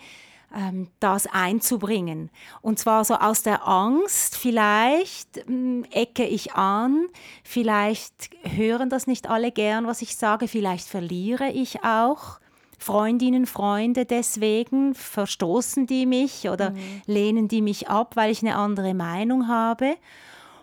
ähm, 0.53 0.89
das 0.99 1.27
einzubringen. 1.27 2.29
Und 2.61 2.79
zwar 2.79 3.05
so 3.05 3.15
aus 3.15 3.43
der 3.43 3.67
Angst, 3.67 4.35
vielleicht 4.35 5.37
ähm, 5.47 5.85
ecke 5.91 6.25
ich 6.25 6.53
an, 6.53 7.07
vielleicht 7.43 8.31
hören 8.43 8.89
das 8.89 9.07
nicht 9.07 9.29
alle 9.29 9.51
gern, 9.51 9.87
was 9.87 10.01
ich 10.01 10.17
sage, 10.17 10.47
vielleicht 10.47 10.87
verliere 10.87 11.49
ich 11.49 11.83
auch. 11.83 12.39
Freundinnen, 12.79 13.45
Freunde 13.45 14.05
deswegen, 14.05 14.95
verstoßen 14.95 15.85
die 15.85 16.07
mich 16.07 16.49
oder 16.49 16.71
mhm. 16.71 17.01
lehnen 17.05 17.47
die 17.47 17.61
mich 17.61 17.89
ab, 17.89 18.15
weil 18.15 18.31
ich 18.31 18.41
eine 18.41 18.55
andere 18.55 18.95
Meinung 18.95 19.47
habe. 19.47 19.97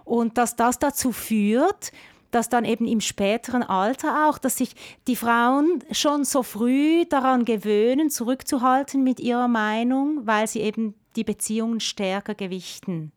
Und 0.05 0.37
dass 0.37 0.57
das 0.57 0.81
dazu 0.81 1.13
führt, 1.13 1.93
dass 2.31 2.49
dann 2.49 2.65
eben 2.65 2.87
im 2.87 3.01
späteren 3.01 3.63
Alter 3.63 4.29
auch, 4.29 4.39
dass 4.39 4.57
sich 4.57 4.75
die 5.07 5.17
Frauen 5.17 5.83
schon 5.91 6.25
so 6.25 6.43
früh 6.43 7.05
daran 7.07 7.45
gewöhnen, 7.45 8.11
zurückzuhalten 8.11 9.03
mit 9.03 9.21
ihrer 9.21 9.49
Meinung, 9.49 10.27
weil 10.27 10.47
sie 10.47 10.61
eben 10.61 10.95
die 11.17 11.25
Beziehungen 11.25 11.81
stärker 11.81 12.35
gewichten. 12.35 13.13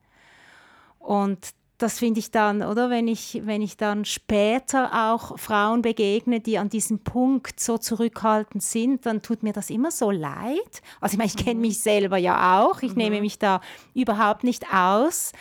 Und 0.99 1.53
das 1.81 1.97
finde 1.97 2.19
ich 2.19 2.29
dann, 2.29 2.61
oder 2.61 2.91
wenn 2.91 3.07
ich, 3.07 3.41
wenn 3.43 3.61
ich 3.61 3.75
dann 3.75 4.05
später 4.05 5.11
auch 5.11 5.39
Frauen 5.39 5.81
begegne, 5.81 6.39
die 6.39 6.59
an 6.59 6.69
diesem 6.69 6.99
Punkt 6.99 7.59
so 7.59 7.77
zurückhaltend 7.79 8.61
sind, 8.61 9.05
dann 9.07 9.23
tut 9.23 9.41
mir 9.41 9.51
das 9.51 9.71
immer 9.71 9.89
so 9.89 10.11
leid. 10.11 10.81
Also 10.99 11.13
ich 11.13 11.17
meine, 11.17 11.31
ich 11.35 11.37
kenne 11.37 11.55
mhm. 11.55 11.61
mich 11.61 11.79
selber 11.79 12.17
ja 12.17 12.61
auch, 12.61 12.83
ich 12.83 12.91
mhm. 12.91 12.97
nehme 12.97 13.21
mich 13.21 13.39
da 13.39 13.61
überhaupt 13.95 14.43
nicht 14.43 14.71
aus 14.71 15.31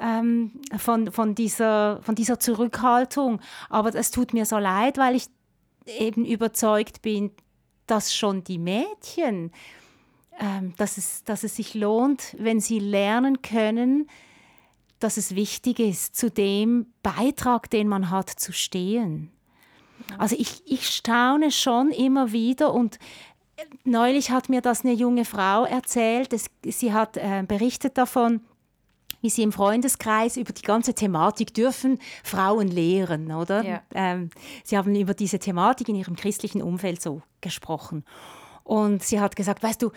ähm, 0.00 0.60
von, 0.76 1.10
von, 1.10 1.34
dieser, 1.34 2.00
von 2.02 2.14
dieser 2.14 2.38
Zurückhaltung. 2.38 3.40
Aber 3.68 3.94
es 3.94 4.10
tut 4.10 4.32
mir 4.32 4.46
so 4.46 4.58
leid, 4.58 4.98
weil 4.98 5.16
ich 5.16 5.26
eben 5.86 6.24
überzeugt 6.24 7.02
bin, 7.02 7.30
dass 7.86 8.14
schon 8.14 8.44
die 8.44 8.58
Mädchen, 8.58 9.52
ähm, 10.40 10.74
dass, 10.76 10.98
es, 10.98 11.24
dass 11.24 11.44
es 11.44 11.56
sich 11.56 11.74
lohnt, 11.74 12.36
wenn 12.38 12.60
sie 12.60 12.78
lernen 12.78 13.42
können, 13.42 14.08
dass 14.98 15.16
es 15.16 15.34
wichtig 15.34 15.80
ist, 15.80 16.16
zu 16.16 16.30
dem 16.30 16.86
Beitrag, 17.02 17.68
den 17.70 17.88
man 17.88 18.10
hat, 18.10 18.30
zu 18.30 18.52
stehen. 18.52 19.32
Also 20.18 20.36
ich, 20.38 20.62
ich 20.66 20.88
staune 20.88 21.50
schon 21.50 21.90
immer 21.90 22.32
wieder 22.32 22.72
und 22.72 22.98
neulich 23.84 24.30
hat 24.30 24.48
mir 24.48 24.60
das 24.60 24.84
eine 24.84 24.94
junge 24.94 25.24
Frau 25.24 25.64
erzählt. 25.64 26.32
Es, 26.32 26.46
sie 26.64 26.92
hat 26.92 27.16
äh, 27.16 27.44
berichtet 27.46 27.98
davon, 27.98 28.40
wie 29.22 29.30
sie 29.30 29.42
im 29.42 29.52
Freundeskreis 29.52 30.36
über 30.36 30.52
die 30.52 30.62
ganze 30.62 30.92
Thematik 30.92 31.54
dürfen 31.54 31.98
Frauen 32.22 32.68
lehren, 32.68 33.32
oder? 33.32 33.64
Ja. 33.64 33.82
Ähm, 33.94 34.30
sie 34.64 34.76
haben 34.76 34.94
über 34.94 35.14
diese 35.14 35.38
Thematik 35.38 35.88
in 35.88 35.94
ihrem 35.94 36.16
christlichen 36.16 36.60
Umfeld 36.60 37.00
so 37.00 37.22
gesprochen. 37.40 38.04
Und 38.64 39.02
sie 39.02 39.20
hat 39.20 39.36
gesagt, 39.36 39.62
weißt 39.62 39.80
du, 39.80 39.90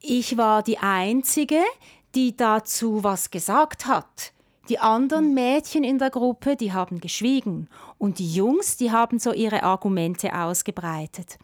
ich 0.00 0.36
war 0.36 0.62
die 0.62 0.78
Einzige, 0.78 1.60
die 2.14 2.36
dazu 2.36 3.02
was 3.02 3.30
gesagt 3.30 3.86
hat. 3.86 4.32
Die 4.68 4.78
anderen 4.78 5.26
hm. 5.26 5.34
Mädchen 5.34 5.84
in 5.84 5.98
der 5.98 6.10
Gruppe, 6.10 6.56
die 6.56 6.72
haben 6.72 7.00
geschwiegen. 7.00 7.68
Und 7.96 8.18
die 8.18 8.32
Jungs, 8.32 8.76
die 8.76 8.92
haben 8.92 9.18
so 9.18 9.32
ihre 9.32 9.62
Argumente 9.62 10.34
ausgebreitet. 10.38 11.38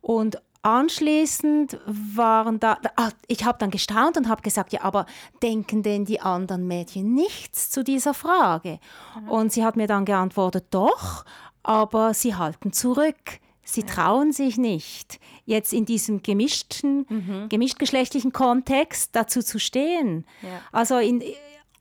Und 0.00 0.40
Anschließend 0.62 1.80
waren 1.86 2.60
da, 2.60 2.78
ah, 2.94 3.10
ich 3.26 3.44
habe 3.44 3.58
dann 3.58 3.72
gestaunt 3.72 4.16
und 4.16 4.28
habe 4.28 4.42
gesagt, 4.42 4.72
ja, 4.72 4.82
aber 4.82 5.06
denken 5.42 5.82
denn 5.82 6.04
die 6.04 6.20
anderen 6.20 6.68
Mädchen 6.68 7.14
nichts 7.14 7.70
zu 7.70 7.82
dieser 7.82 8.14
Frage? 8.14 8.78
Mhm. 9.20 9.28
Und 9.28 9.52
sie 9.52 9.64
hat 9.64 9.76
mir 9.76 9.88
dann 9.88 10.04
geantwortet, 10.04 10.66
doch, 10.70 11.24
aber 11.64 12.14
sie 12.14 12.36
halten 12.36 12.72
zurück. 12.72 13.40
Sie 13.64 13.84
trauen 13.84 14.32
sich 14.32 14.56
nicht, 14.56 15.20
jetzt 15.46 15.72
in 15.72 15.84
diesem 15.84 16.22
gemischten, 16.22 17.06
mhm. 17.08 17.48
gemischtgeschlechtlichen 17.48 18.32
Kontext 18.32 19.10
dazu 19.14 19.40
zu 19.40 19.58
stehen. 19.58 20.26
Ja. 20.42 20.60
Also 20.72 20.98
in, 20.98 21.22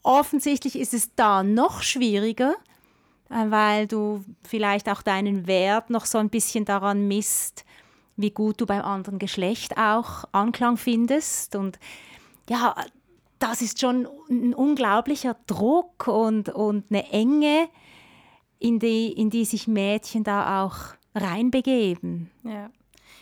offensichtlich 0.04 0.78
ist 0.78 0.94
es 0.94 1.14
da 1.16 1.44
noch 1.44 1.82
schwieriger, 1.82 2.56
äh, 3.30 3.50
weil 3.50 3.88
du 3.88 4.24
vielleicht 4.44 4.90
auch 4.90 5.02
deinen 5.02 5.48
Wert 5.48 5.90
noch 5.90 6.06
so 6.06 6.18
ein 6.18 6.30
bisschen 6.30 6.66
daran 6.66 7.08
misst, 7.08 7.66
wie 8.22 8.32
gut 8.32 8.62
du 8.62 8.66
beim 8.66 8.84
anderen 8.84 9.20
Geschlecht 9.20 9.78
auch 9.78 10.26
Anklang 10.32 10.78
findest. 10.78 11.56
Und 11.56 11.80
ja, 12.50 12.76
das 13.40 13.62
ist 13.62 13.80
schon 13.80 14.08
ein 14.30 14.54
unglaublicher 14.54 15.36
Druck 15.48 16.08
und, 16.08 16.50
und 16.50 16.86
eine 16.90 17.12
Enge, 17.12 17.70
in 18.60 18.78
die, 18.80 19.12
in 19.12 19.30
die 19.30 19.46
sich 19.46 19.68
Mädchen 19.68 20.24
da 20.24 20.64
auch 20.64 20.96
reinbegeben. 21.16 22.30
Ja. 22.44 22.70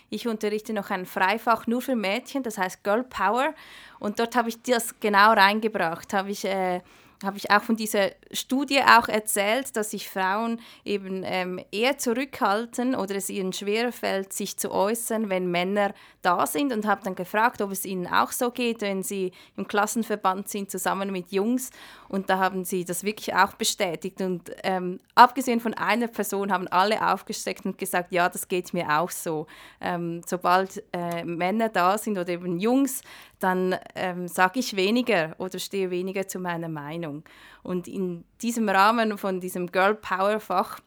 Ich 0.10 0.28
unterrichte 0.28 0.74
noch 0.74 0.90
ein 0.90 1.06
Freifach 1.06 1.68
nur 1.68 1.82
für 1.82 1.96
Mädchen, 1.96 2.44
das 2.44 2.58
heißt 2.58 2.84
Girl 2.84 3.04
Power. 3.04 3.54
Und 4.00 4.20
dort 4.20 4.36
habe 4.36 4.50
ich 4.50 4.62
das 4.62 5.00
genau 5.00 5.34
reingebracht. 5.34 6.14
Habe 6.14 6.32
ich 6.32 6.46
äh, 6.46 6.82
habe 7.24 7.38
ich 7.38 7.52
auch 7.52 7.62
von 7.62 7.76
dieser 7.76 8.12
Studie 8.32 8.82
auch 8.82 9.08
erzählt, 9.10 9.76
dass 9.76 9.92
sich 9.92 10.10
Frauen 10.10 10.62
eben 10.86 11.24
ähm, 11.26 11.60
eher 11.72 11.98
zurückhalten 11.98 12.96
oder 12.96 13.16
es 13.16 13.30
ihnen 13.30 13.52
schwerer 13.52 13.92
fällt, 13.92 14.32
sich 14.32 14.58
zu 14.58 14.72
äußern, 14.72 15.30
wenn 15.30 15.52
Männer 15.52 15.94
da 16.22 16.46
sind 16.46 16.74
und 16.74 16.86
habe 16.86 17.02
dann 17.04 17.16
gefragt, 17.16 17.62
ob 17.62 17.72
es 17.72 17.86
ihnen 17.86 18.08
auch 18.08 18.32
so 18.32 18.52
geht, 18.52 18.82
wenn 18.82 19.04
sie 19.04 19.32
im 19.58 19.68
Klassenverband 19.68 20.50
sind, 20.50 20.72
zusammen 20.72 21.12
mit 21.12 21.32
Jungs. 21.32 21.72
Und 22.08 22.30
da 22.30 22.40
haben 22.40 22.66
sie 22.66 22.86
das 22.86 23.04
wirklich 23.04 23.36
auch 23.36 23.54
bestätigt. 23.54 24.22
Und 24.22 24.52
ähm, 24.64 25.00
abgesehen 25.16 25.60
von 25.60 25.74
einer 25.74 26.08
Person 26.08 26.52
haben 26.52 26.68
alle 26.68 27.06
aufgesteckt 27.14 27.66
und 27.66 27.78
gesagt, 27.78 28.12
ja, 28.12 28.30
das 28.30 28.48
geht 28.48 28.74
mir 28.74 28.90
auch 29.00 29.12
so. 29.12 29.48
Ähm, 29.80 30.22
sobald 30.26 30.84
äh, 30.92 31.24
Männer 31.24 31.70
da 31.70 31.98
sind 31.98 32.18
oder 32.18 32.30
eben 32.30 32.60
Jungs, 32.60 33.02
dann 33.40 33.76
ähm, 33.96 34.28
sage 34.28 34.60
ich 34.60 34.76
weniger 34.76 35.36
oder 35.38 35.60
stehe 35.60 35.90
weniger 35.90 36.28
zu 36.28 36.40
meiner 36.40 36.70
Meinung. 36.70 37.24
Und 37.64 37.88
in 37.88 38.26
diesem 38.42 38.70
Rahmen 38.70 39.18
von 39.18 39.40
diesem 39.40 39.72
Girl 39.72 39.96
Power 39.96 40.40
Fach 40.40 40.80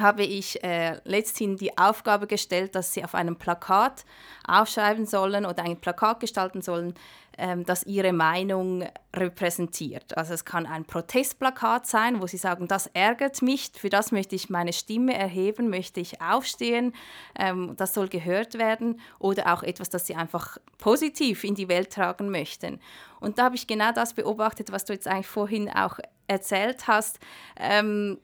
habe 0.00 0.24
ich 0.24 0.62
äh, 0.62 1.00
letzthin 1.04 1.56
die 1.56 1.76
Aufgabe 1.78 2.26
gestellt, 2.26 2.74
dass 2.74 2.92
sie 2.92 3.04
auf 3.04 3.14
einem 3.14 3.36
Plakat 3.36 4.04
aufschreiben 4.46 5.06
sollen 5.06 5.46
oder 5.46 5.64
ein 5.64 5.80
Plakat 5.80 6.20
gestalten 6.20 6.62
sollen, 6.62 6.94
ähm, 7.38 7.64
das 7.64 7.82
ihre 7.84 8.12
Meinung 8.12 8.84
repräsentiert. 9.14 10.16
Also 10.16 10.34
es 10.34 10.44
kann 10.44 10.66
ein 10.66 10.84
Protestplakat 10.84 11.86
sein, 11.86 12.20
wo 12.20 12.26
sie 12.26 12.36
sagen, 12.36 12.68
das 12.68 12.86
ärgert 12.88 13.42
mich, 13.42 13.72
für 13.74 13.90
das 13.90 14.12
möchte 14.12 14.34
ich 14.34 14.48
meine 14.48 14.72
Stimme 14.72 15.14
erheben, 15.14 15.68
möchte 15.68 16.00
ich 16.00 16.20
aufstehen, 16.20 16.94
ähm, 17.38 17.74
das 17.76 17.92
soll 17.94 18.08
gehört 18.08 18.58
werden 18.58 19.00
oder 19.18 19.52
auch 19.52 19.62
etwas, 19.62 19.90
das 19.90 20.06
sie 20.06 20.14
einfach 20.14 20.58
positiv 20.78 21.44
in 21.44 21.54
die 21.54 21.68
Welt 21.68 21.92
tragen 21.92 22.30
möchten. 22.30 22.80
Und 23.20 23.38
da 23.38 23.44
habe 23.44 23.56
ich 23.56 23.66
genau 23.66 23.92
das 23.92 24.14
beobachtet, 24.14 24.72
was 24.72 24.84
du 24.84 24.92
jetzt 24.92 25.08
eigentlich 25.08 25.26
vorhin 25.26 25.70
auch 25.70 25.98
erzählt 26.28 26.86
hast. 26.86 27.18
Ähm, 27.58 28.18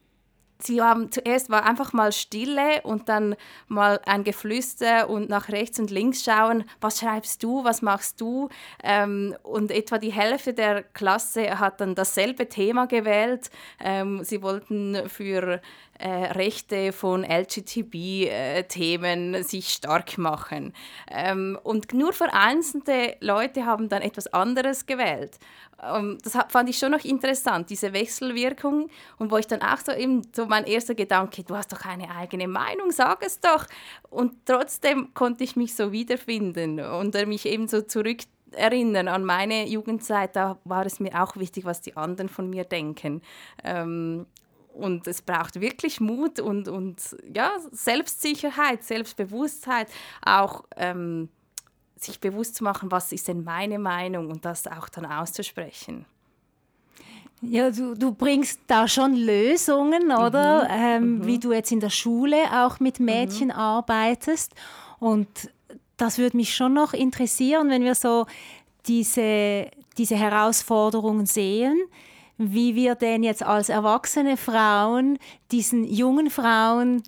sie 0.62 0.80
haben 0.80 1.10
zuerst 1.10 1.50
war 1.50 1.64
einfach 1.64 1.92
mal 1.92 2.12
Stille 2.12 2.82
und 2.82 3.08
dann 3.08 3.36
mal 3.68 4.00
ein 4.06 4.24
Geflüster 4.24 5.08
und 5.08 5.28
nach 5.28 5.48
rechts 5.48 5.78
und 5.78 5.90
links 5.90 6.24
schauen, 6.24 6.64
was 6.80 7.00
schreibst 7.00 7.42
du, 7.42 7.64
was 7.64 7.82
machst 7.82 8.20
du? 8.20 8.48
Ähm, 8.82 9.34
und 9.42 9.70
etwa 9.70 9.98
die 9.98 10.12
Hälfte 10.12 10.54
der 10.54 10.82
Klasse 10.82 11.58
hat 11.58 11.80
dann 11.80 11.94
dasselbe 11.94 12.48
Thema 12.48 12.86
gewählt. 12.86 13.50
Ähm, 13.80 14.24
sie 14.24 14.42
wollten 14.42 15.08
für 15.08 15.60
äh, 16.02 16.32
Rechte 16.32 16.92
von 16.92 17.24
LGTB-Themen 17.24 19.42
sich 19.44 19.68
stark 19.68 20.18
machen. 20.18 20.74
Ähm, 21.08 21.56
und 21.62 21.94
nur 21.94 22.12
vereinzelte 22.12 23.14
Leute 23.20 23.64
haben 23.66 23.88
dann 23.88 24.02
etwas 24.02 24.26
anderes 24.26 24.86
gewählt. 24.86 25.38
Ähm, 25.80 26.18
das 26.24 26.36
fand 26.48 26.68
ich 26.68 26.78
schon 26.78 26.90
noch 26.90 27.04
interessant, 27.04 27.70
diese 27.70 27.92
Wechselwirkung. 27.92 28.88
Und 29.18 29.30
wo 29.30 29.36
ich 29.36 29.46
dann 29.46 29.62
auch 29.62 29.78
so 29.78 29.92
eben 29.92 30.22
so 30.34 30.46
mein 30.46 30.64
erster 30.64 30.96
Gedanke, 30.96 31.44
du 31.44 31.56
hast 31.56 31.72
doch 31.72 31.84
eine 31.84 32.10
eigene 32.10 32.48
Meinung, 32.48 32.90
sag 32.90 33.24
es 33.24 33.38
doch. 33.38 33.68
Und 34.10 34.44
trotzdem 34.44 35.14
konnte 35.14 35.44
ich 35.44 35.54
mich 35.54 35.76
so 35.76 35.92
wiederfinden 35.92 36.80
und 36.80 37.14
mich 37.28 37.46
eben 37.46 37.68
so 37.68 37.80
zurück 37.80 38.22
erinnern 38.54 39.08
an 39.08 39.24
meine 39.24 39.66
Jugendzeit, 39.66 40.36
da 40.36 40.58
war 40.64 40.86
es 40.86 41.00
mir 41.00 41.22
auch 41.22 41.36
wichtig, 41.36 41.64
was 41.64 41.80
die 41.80 41.96
anderen 41.96 42.28
von 42.28 42.50
mir 42.50 42.64
denken. 42.64 43.22
Ähm, 43.64 44.26
und 44.74 45.06
es 45.06 45.22
braucht 45.22 45.60
wirklich 45.60 46.00
Mut 46.00 46.40
und, 46.40 46.68
und 46.68 47.16
ja, 47.32 47.52
Selbstsicherheit, 47.70 48.84
Selbstbewusstheit, 48.84 49.88
auch 50.24 50.64
ähm, 50.76 51.28
sich 51.96 52.20
bewusst 52.20 52.56
zu 52.56 52.64
machen, 52.64 52.90
was 52.90 53.12
ist 53.12 53.28
denn 53.28 53.44
meine 53.44 53.78
Meinung 53.78 54.30
und 54.30 54.44
das 54.44 54.66
auch 54.66 54.88
dann 54.88 55.06
auszusprechen. 55.06 56.06
Ja, 57.42 57.70
du, 57.70 57.94
du 57.94 58.12
bringst 58.12 58.60
da 58.68 58.86
schon 58.86 59.16
Lösungen, 59.16 60.12
oder? 60.12 60.64
Mhm. 60.64 60.68
Ähm, 60.70 61.18
mhm. 61.18 61.26
Wie 61.26 61.38
du 61.38 61.52
jetzt 61.52 61.72
in 61.72 61.80
der 61.80 61.90
Schule 61.90 62.36
auch 62.52 62.78
mit 62.78 63.00
Mädchen 63.00 63.48
mhm. 63.48 63.54
arbeitest. 63.54 64.52
Und 65.00 65.28
das 65.96 66.18
würde 66.18 66.36
mich 66.36 66.54
schon 66.54 66.72
noch 66.72 66.92
interessieren, 66.92 67.68
wenn 67.68 67.82
wir 67.82 67.96
so 67.96 68.26
diese, 68.86 69.66
diese 69.98 70.14
Herausforderungen 70.14 71.26
sehen, 71.26 71.80
wie 72.38 72.74
wir 72.74 72.94
denn 72.94 73.22
jetzt 73.22 73.42
als 73.42 73.68
erwachsene 73.68 74.36
Frauen 74.36 75.18
diesen 75.50 75.84
jungen 75.84 76.30
Frauen 76.30 77.02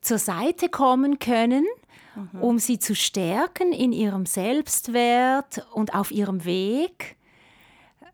zur 0.00 0.18
Seite 0.18 0.68
kommen 0.68 1.18
können, 1.18 1.64
mhm. 2.14 2.40
um 2.40 2.58
sie 2.58 2.78
zu 2.78 2.94
stärken 2.94 3.72
in 3.72 3.92
ihrem 3.92 4.26
Selbstwert 4.26 5.66
und 5.72 5.94
auf 5.94 6.10
ihrem 6.10 6.44
Weg. 6.44 7.16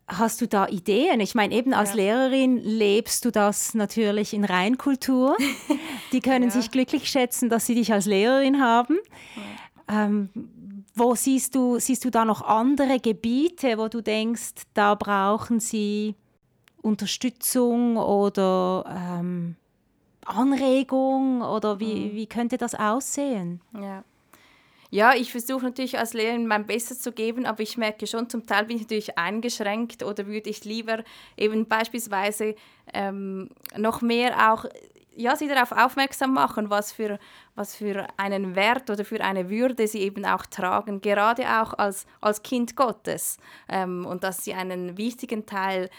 Hast 0.07 0.41
du 0.41 0.47
da 0.47 0.67
Ideen? 0.67 1.21
Ich 1.21 1.35
meine, 1.35 1.53
eben 1.53 1.73
als 1.73 1.91
ja. 1.91 1.97
Lehrerin 1.97 2.57
lebst 2.57 3.23
du 3.23 3.31
das 3.31 3.73
natürlich 3.73 4.33
in 4.33 4.43
Reinkultur. 4.43 5.37
Die 6.11 6.19
können 6.19 6.45
ja. 6.45 6.51
sich 6.51 6.69
glücklich 6.69 7.09
schätzen, 7.09 7.49
dass 7.49 7.65
sie 7.65 7.75
dich 7.75 7.93
als 7.93 8.07
Lehrerin 8.07 8.61
haben. 8.61 8.97
Ja. 9.87 10.05
Ähm, 10.05 10.29
wo 10.93 11.15
siehst 11.15 11.55
du, 11.55 11.79
siehst 11.79 12.03
du 12.03 12.09
da 12.09 12.25
noch 12.25 12.41
andere 12.41 12.99
Gebiete, 12.99 13.77
wo 13.77 13.87
du 13.87 14.01
denkst, 14.01 14.63
da 14.73 14.95
brauchen 14.95 15.61
sie 15.61 16.15
Unterstützung 16.81 17.97
oder 17.97 18.85
ähm, 18.87 19.55
Anregung 20.25 21.41
oder 21.41 21.79
wie, 21.79 22.09
mhm. 22.09 22.15
wie 22.15 22.27
könnte 22.27 22.57
das 22.57 22.75
aussehen? 22.75 23.61
Ja. 23.73 24.03
Ja, 24.93 25.13
ich 25.15 25.31
versuche 25.31 25.63
natürlich 25.63 25.97
als 25.97 26.11
Lehrerin 26.11 26.47
mein 26.47 26.65
Bestes 26.65 26.99
zu 26.99 27.13
geben, 27.13 27.45
aber 27.45 27.61
ich 27.61 27.77
merke 27.77 28.05
schon, 28.07 28.29
zum 28.29 28.45
Teil 28.45 28.65
bin 28.65 28.75
ich 28.75 28.81
natürlich 28.83 29.17
eingeschränkt 29.17 30.03
oder 30.03 30.27
würde 30.27 30.49
ich 30.49 30.65
lieber 30.65 31.05
eben 31.37 31.65
beispielsweise 31.65 32.55
ähm, 32.93 33.49
noch 33.77 34.01
mehr 34.01 34.51
auch 34.51 34.65
ja, 35.15 35.35
sie 35.35 35.47
darauf 35.47 35.71
aufmerksam 35.71 36.33
machen, 36.33 36.69
was 36.69 36.91
für, 36.91 37.19
was 37.55 37.75
für 37.75 38.07
einen 38.17 38.55
Wert 38.55 38.89
oder 38.89 39.03
für 39.03 39.21
eine 39.21 39.49
Würde 39.49 39.87
sie 39.87 39.99
eben 39.99 40.25
auch 40.25 40.45
tragen, 40.45 41.01
gerade 41.01 41.43
auch 41.61 41.73
als, 41.73 42.05
als 42.21 42.43
Kind 42.43 42.75
Gottes. 42.75 43.37
Ähm, 43.67 44.05
und 44.05 44.23
dass 44.23 44.43
sie 44.43 44.53
einen 44.53 44.97
wichtigen 44.97 45.45
Teil 45.45 45.89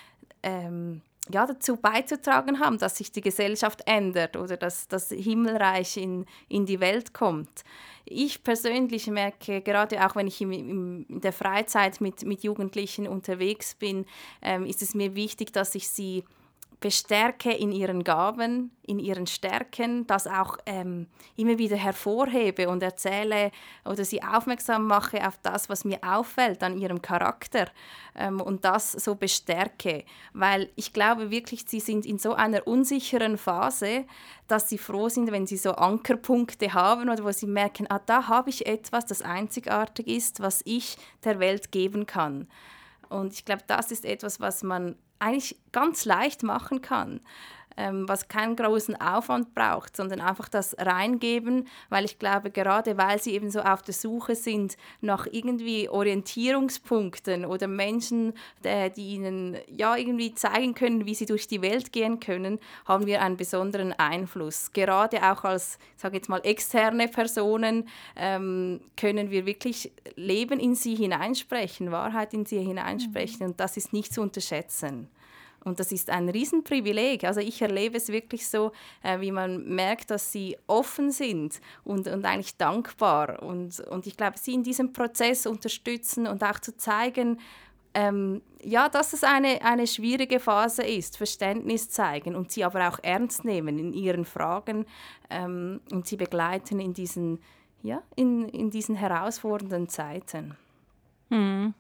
ähm, 0.43 1.03
ja, 1.31 1.47
dazu 1.47 1.77
beizutragen 1.77 2.59
haben, 2.59 2.79
dass 2.79 2.97
sich 2.97 3.13
die 3.13 3.21
Gesellschaft 3.21 3.83
ändert 3.87 4.37
oder 4.37 4.57
dass 4.57 4.89
das 4.89 5.09
Himmelreich 5.11 5.97
in, 5.97 6.27
in 6.49 6.67
die 6.67 6.81
Welt 6.81 7.15
kommt. 7.15 7.65
Ich 8.05 8.43
persönlich 8.43 9.07
merke, 9.07 9.61
gerade 9.61 10.05
auch 10.05 10.17
wenn 10.17 10.27
ich 10.27 10.41
in, 10.41 11.05
in 11.09 11.21
der 11.21 11.33
Freizeit 11.33 12.01
mit, 12.01 12.25
mit 12.25 12.43
Jugendlichen 12.43 13.07
unterwegs 13.07 13.75
bin, 13.75 14.05
ähm, 14.43 14.67
ist 14.67 14.83
es 14.83 14.95
mir 14.95 15.15
wichtig, 15.15 15.53
dass 15.53 15.77
ich 15.77 15.89
sie 15.89 16.25
bestärke 16.83 17.53
in 17.53 17.73
ihren 17.73 18.05
Gaben, 18.05 18.73
in 18.83 18.99
ihren 18.99 19.27
Stärken, 19.27 20.07
das 20.07 20.27
auch 20.27 20.59
ähm, 20.67 21.07
immer 21.37 21.57
wieder 21.57 21.77
hervorhebe 21.77 22.69
und 22.69 22.83
erzähle 22.83 23.53
oder 23.87 24.05
sie 24.05 24.23
aufmerksam 24.23 24.87
mache 24.87 25.27
auf 25.27 25.39
das, 25.43 25.71
was 25.71 25.85
mir 25.85 26.01
auffällt 26.03 26.63
an 26.63 26.77
ihrem 26.77 27.01
Charakter 27.01 27.69
ähm, 28.17 28.41
und 28.41 28.67
das 28.67 28.93
so 28.93 29.15
bestärke. 29.15 30.05
Weil 30.35 30.69
ich 30.77 30.93
glaube 30.93 31.31
wirklich, 31.31 31.65
sie 31.67 31.81
sind 31.81 32.05
in 32.05 32.19
so 32.19 32.35
einer 32.35 32.67
unsicheren 32.67 33.39
Phase, 33.39 34.05
dass 34.49 34.69
sie 34.69 34.79
froh 34.79 35.09
sind, 35.09 35.31
wenn 35.31 35.47
sie 35.47 35.57
so 35.57 35.73
Ankerpunkte 35.73 36.75
haben 36.75 37.09
oder 37.09 37.25
wo 37.25 37.31
sie 37.31 37.47
merken, 37.47 37.87
ah, 37.89 38.01
da 38.05 38.29
habe 38.29 38.51
ich 38.51 38.67
etwas, 38.67 39.07
das 39.07 39.23
einzigartig 39.23 40.09
ist, 40.09 40.41
was 40.41 40.61
ich 40.65 40.97
der 41.25 41.39
Welt 41.39 41.71
geben 41.71 42.07
kann. 42.07 42.49
Und 43.13 43.33
ich 43.35 43.45
glaube, 43.45 43.63
das 43.67 43.91
ist 43.93 44.05
etwas, 44.05 44.41
was 44.41 44.63
man 44.63 44.97
eigentlich 45.19 45.61
ganz 45.71 46.05
leicht 46.05 46.43
machen 46.43 46.81
kann 46.81 47.21
ähm, 47.77 48.09
was 48.09 48.29
keinen 48.29 48.57
großen 48.57 49.01
Aufwand 49.01 49.55
braucht, 49.55 49.97
sondern 49.97 50.21
einfach 50.21 50.49
das 50.49 50.77
reingeben, 50.79 51.69
weil 51.89 52.05
ich 52.05 52.19
glaube, 52.19 52.51
gerade 52.51 52.97
weil 52.97 53.21
sie 53.21 53.33
eben 53.33 53.51
so 53.51 53.61
auf 53.61 53.83
der 53.83 53.95
Suche 53.95 54.35
sind 54.35 54.77
nach 55.01 55.27
irgendwie 55.31 55.89
Orientierungspunkten 55.89 57.45
oder 57.45 57.67
Menschen, 57.67 58.35
äh, 58.63 58.91
die 58.91 59.15
ihnen 59.15 59.57
ja 59.69 59.97
irgendwie 59.97 60.35
zeigen 60.35 60.75
können, 60.75 61.07
wie 61.07 61.15
sie 61.15 61.27
durch 61.27 61.49
die 61.49 61.63
Welt 61.63 61.93
gehen 61.93 62.21
können, 62.21 62.59
haben 62.87 63.07
wir 63.07 63.23
einen 63.23 63.37
besonderen 63.37 63.93
Einfluss. 63.93 64.73
Gerade 64.73 65.23
auch 65.31 65.45
als, 65.45 65.79
sage 65.97 66.17
jetzt 66.17 66.29
mal, 66.29 66.41
externe 66.45 67.09
Personen 67.09 67.89
ähm, 68.17 68.81
können 68.97 69.31
wir 69.31 69.47
wirklich 69.47 69.91
Leben 70.17 70.61
in 70.61 70.75
sie 70.75 70.95
hineinsprechen, 70.95 71.91
Wahrheit 71.91 72.35
in 72.35 72.47
sie 72.47 72.61
hineinsprechen 72.61 73.47
mhm. 73.47 73.53
und 73.53 73.61
das 73.61 73.77
ist 73.77 73.93
nicht 73.93 74.13
zu 74.13 74.23
unterschätzen. 74.23 75.09
Und 75.65 75.81
das 75.81 75.93
ist 75.93 76.11
ein 76.11 76.29
Riesenprivileg. 76.29 77.25
Also 77.25 77.41
ich 77.41 77.63
erlebe 77.63 77.97
es 77.97 78.09
wirklich 78.09 78.49
so, 78.49 78.73
äh, 79.03 79.21
wie 79.21 79.31
man 79.31 79.65
merkt, 79.69 80.11
dass 80.11 80.33
sie 80.33 80.57
offen 80.67 81.11
sind 81.11 81.61
und, 81.85 82.09
und 82.09 82.25
eigentlich 82.25 82.57
dankbar. 82.57 83.43
Und, 83.43 83.81
und 83.81 84.07
ich 84.07 84.17
glaube, 84.17 84.39
sie 84.39 84.55
in 84.55 84.63
diesem 84.63 84.93
Prozess 84.93 85.47
unterstützen 85.47 86.27
und 86.27 86.43
auch 86.43 86.59
zu 86.59 86.77
zeigen, 86.77 87.39
ähm, 87.95 88.43
ja, 88.63 88.89
dass 88.89 89.13
es 89.13 89.23
eine, 89.23 89.63
eine 89.63 89.87
schwierige 89.87 90.41
Phase 90.41 90.83
ist, 90.83 91.17
Verständnis 91.17 91.91
zeigen 91.91 92.35
und 92.35 92.51
sie 92.51 92.65
aber 92.65 92.89
auch 92.89 92.99
ernst 93.03 93.45
nehmen 93.45 93.79
in 93.79 93.93
ihren 93.93 94.25
Fragen 94.25 94.87
ähm, 95.31 95.81
und 95.91 96.07
sie 96.07 96.17
begleiten 96.17 96.81
in 96.81 96.95
diesen, 96.95 97.41
ja, 97.83 98.03
in, 98.17 98.49
in 98.49 98.71
diesen 98.71 98.95
herausfordernden 98.95 99.89
Zeiten. 99.89 100.57
Hm. 101.29 101.75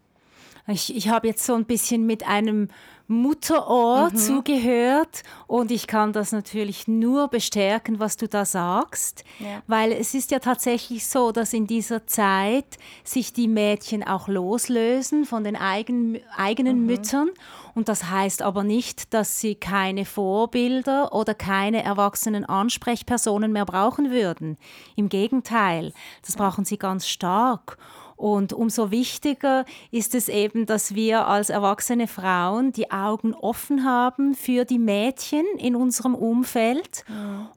Ich, 0.67 0.95
ich 0.95 1.09
habe 1.09 1.27
jetzt 1.27 1.45
so 1.45 1.55
ein 1.55 1.65
bisschen 1.65 2.07
mit 2.07 2.27
einem 2.27 2.69
Mutterohr 3.09 4.11
mhm. 4.11 4.17
zugehört 4.17 5.23
und 5.47 5.71
ich 5.71 5.87
kann 5.87 6.13
das 6.13 6.33
natürlich 6.33 6.89
nur 6.89 7.29
bestärken, 7.29 7.99
was 8.01 8.17
du 8.17 8.29
da 8.29 8.45
sagst, 8.45 9.25
ja. 9.39 9.63
weil 9.67 9.93
es 9.93 10.15
ist 10.15 10.31
ja 10.31 10.39
tatsächlich 10.39 11.07
so, 11.07 11.33
dass 11.33 11.53
in 11.53 11.67
dieser 11.67 12.07
Zeit 12.07 12.79
sich 13.05 13.33
die 13.33 13.49
Mädchen 13.49 14.03
auch 14.03 14.29
loslösen 14.29 15.25
von 15.25 15.45
den 15.45 15.57
eigen, 15.57 16.21
eigenen 16.37 16.81
mhm. 16.81 16.87
Müttern 16.87 17.31
und 17.75 17.89
das 17.89 18.11
heißt 18.11 18.43
aber 18.43 18.65
nicht, 18.65 19.13
dass 19.13 19.41
sie 19.41 19.57
keine 19.57 20.05
Vorbilder 20.05 21.13
oder 21.13 21.35
keine 21.35 21.83
erwachsenen 21.83 22.45
Ansprechpersonen 22.45 23.53
mehr 23.53 23.67
brauchen 23.67 24.11
würden. 24.11 24.59
Im 24.97 25.09
Gegenteil, 25.09 25.93
das 26.25 26.37
brauchen 26.37 26.65
sie 26.65 26.79
ganz 26.79 27.07
stark. 27.09 27.79
Und 28.17 28.53
umso 28.53 28.91
wichtiger 28.91 29.65
ist 29.91 30.15
es 30.15 30.29
eben, 30.29 30.67
dass 30.67 30.95
wir 30.95 31.27
als 31.27 31.51
erwachsene 31.51 32.07
Frauen 32.07 32.73
die 32.73 32.91
Augen 32.91 33.35
offen 33.35 33.85
haben 33.85 34.35
für 34.35 34.65
die 34.65 34.79
Mädchen 34.79 35.45
in 35.59 35.75
unserem 35.75 36.15
Umfeld 36.15 37.05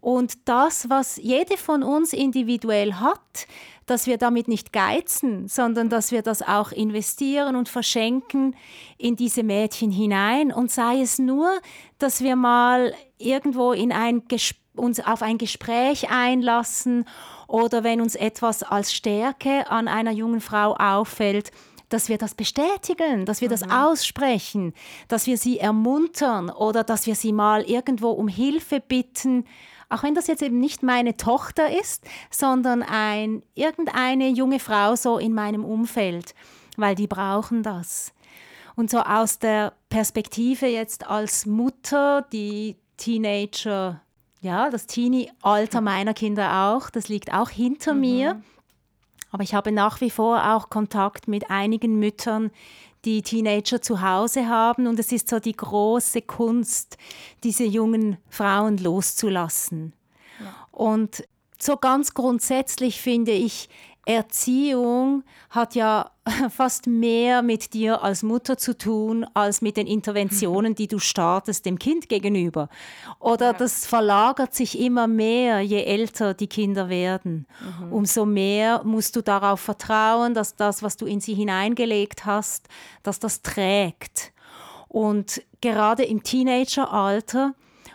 und 0.02 0.48
das, 0.48 0.90
was 0.90 1.18
jede 1.18 1.58
von 1.58 1.84
uns 1.84 2.14
individuell 2.14 2.94
hat, 2.96 3.48
dass 3.86 4.08
wir 4.08 4.18
damit 4.18 4.48
nicht 4.48 4.74
geizen, 4.74 5.48
sondern 5.48 5.90
dass 5.90 6.12
wir 6.12 6.22
das 6.22 6.42
auch 6.42 6.72
investieren 6.72 7.56
und 7.56 7.70
verschenken 7.70 8.56
in 8.98 9.16
diese 9.16 9.44
Mädchen 9.44 9.92
hinein. 9.92 10.52
Und 10.52 10.72
sei 10.72 11.02
es 11.02 11.20
nur, 11.20 11.50
dass 12.00 12.22
wir 12.22 12.36
mal 12.36 12.94
irgendwo 13.18 13.74
in 13.74 13.92
ein 13.92 14.24
uns 14.76 15.00
auf 15.00 15.22
ein 15.22 15.38
Gespräch 15.38 16.10
einlassen 16.10 17.06
oder 17.48 17.84
wenn 17.84 18.02
uns 18.02 18.16
etwas 18.16 18.64
als 18.64 18.94
Stärke 18.94 19.70
an 19.70 19.88
einer 19.88 20.12
jungen 20.12 20.42
Frau 20.42 20.76
auffällt, 20.76 21.52
dass 21.90 22.10
wir 22.10 22.18
das 22.18 22.36
bestätigen, 22.36 23.26
dass 23.26 23.42
wir 23.42 23.48
mhm. 23.48 23.52
das 23.52 23.70
aussprechen, 23.70 24.74
dass 25.08 25.28
wir 25.28 25.38
sie 25.38 25.60
ermuntern 25.60 26.50
oder 26.50 26.84
dass 26.84 27.06
wir 27.06 27.16
sie 27.16 27.32
mal 27.32 27.62
irgendwo 27.64 28.10
um 28.10 28.28
Hilfe 28.28 28.80
bitten, 28.80 29.46
auch 29.90 30.04
wenn 30.04 30.16
das 30.16 30.28
jetzt 30.28 30.42
eben 30.42 30.60
nicht 30.60 30.84
meine 30.84 31.16
Tochter 31.16 31.78
ist, 31.80 32.04
sondern 32.32 32.82
ein, 32.82 33.44
irgendeine 33.54 34.30
junge 34.30 34.60
Frau 34.60 34.96
so 34.96 35.20
in 35.20 35.34
meinem 35.34 35.64
Umfeld, 35.64 36.34
weil 36.76 36.96
die 36.96 37.08
brauchen 37.08 37.62
das. 37.62 38.12
Und 38.76 38.90
so 38.90 39.00
aus 39.00 39.40
der 39.40 39.74
Perspektive 39.90 40.66
jetzt 40.66 41.08
als 41.08 41.46
Mutter, 41.46 42.24
die 42.34 42.76
Teenager 42.98 44.02
ja, 44.46 44.70
das 44.70 44.88
Teenie-Alter 44.88 45.82
meiner 45.82 46.14
Kinder 46.14 46.70
auch, 46.70 46.90
das 46.90 47.10
liegt 47.10 47.34
auch 47.34 47.50
hinter 47.50 47.94
mhm. 47.94 48.00
mir. 48.00 48.42
Aber 49.32 49.44
ich 49.44 49.54
habe 49.54 49.74
nach 49.74 50.00
wie 50.00 50.10
vor 50.10 50.56
auch 50.56 50.70
Kontakt 50.70 51.28
mit 51.28 51.50
einigen 51.50 52.00
Müttern, 52.00 52.52
die 53.04 53.22
Teenager 53.22 53.82
zu 53.82 54.02
Hause 54.02 54.48
haben. 54.48 54.88
Und 54.88 54.98
es 54.98 55.12
ist 55.12 55.28
so 55.28 55.40
die 55.40 55.56
große 55.56 56.22
Kunst, 56.22 56.98
diese 57.44 57.66
jungen 57.66 58.18
Frauen 58.30 58.78
loszulassen. 58.78 59.92
Ja. 60.40 60.56
Und 60.72 61.26
so 61.60 61.76
ganz 61.76 62.14
grundsätzlich 62.14 63.02
finde 63.02 63.32
ich, 63.32 63.68
Erziehung 64.06 65.24
hat 65.50 65.76
ja 65.76 66.12
fast 66.50 66.88
mehr 66.88 67.42
mit 67.42 67.74
dir 67.74 68.04
als 68.04 68.24
Mutter 68.24 68.58
zu 68.58 68.78
tun, 68.78 69.26
als 69.34 69.62
mit 69.62 69.78
den 69.78 69.88
Interventionen, 69.88 70.76
die 70.76 70.88
du 70.88 71.00
startest 71.00 71.66
dem 71.66 71.80
Kind 71.80 72.08
gegenüber. 72.08 72.70
Oder 73.20 73.48
ja. 73.48 73.54
das 73.54 73.86
verlagert 73.86 74.54
sich 74.54 74.80
immer 74.80 75.08
mehr, 75.08 75.62
je 75.62 75.84
älter 75.84 76.34
die 76.34 76.48
Kinder 76.48 76.90
werden. 76.90 77.48
Mhm. 77.82 77.94
Umso 77.94 78.26
mehr 78.26 78.84
musst 78.84 79.16
du 79.16 79.22
darauf 79.22 79.60
vertrauen, 79.60 80.34
dass 80.34 80.56
das, 80.56 80.84
was 80.84 80.98
du 80.98 81.06
in 81.06 81.20
sie 81.20 81.34
hineingelegt 81.34 82.26
hast, 82.26 82.68
dass 83.04 83.20
das 83.20 83.42
trägt. 83.42 84.34
Und 84.88 85.42
gerade 85.62 86.04
im 86.04 86.24
Teenageralter 86.24 87.54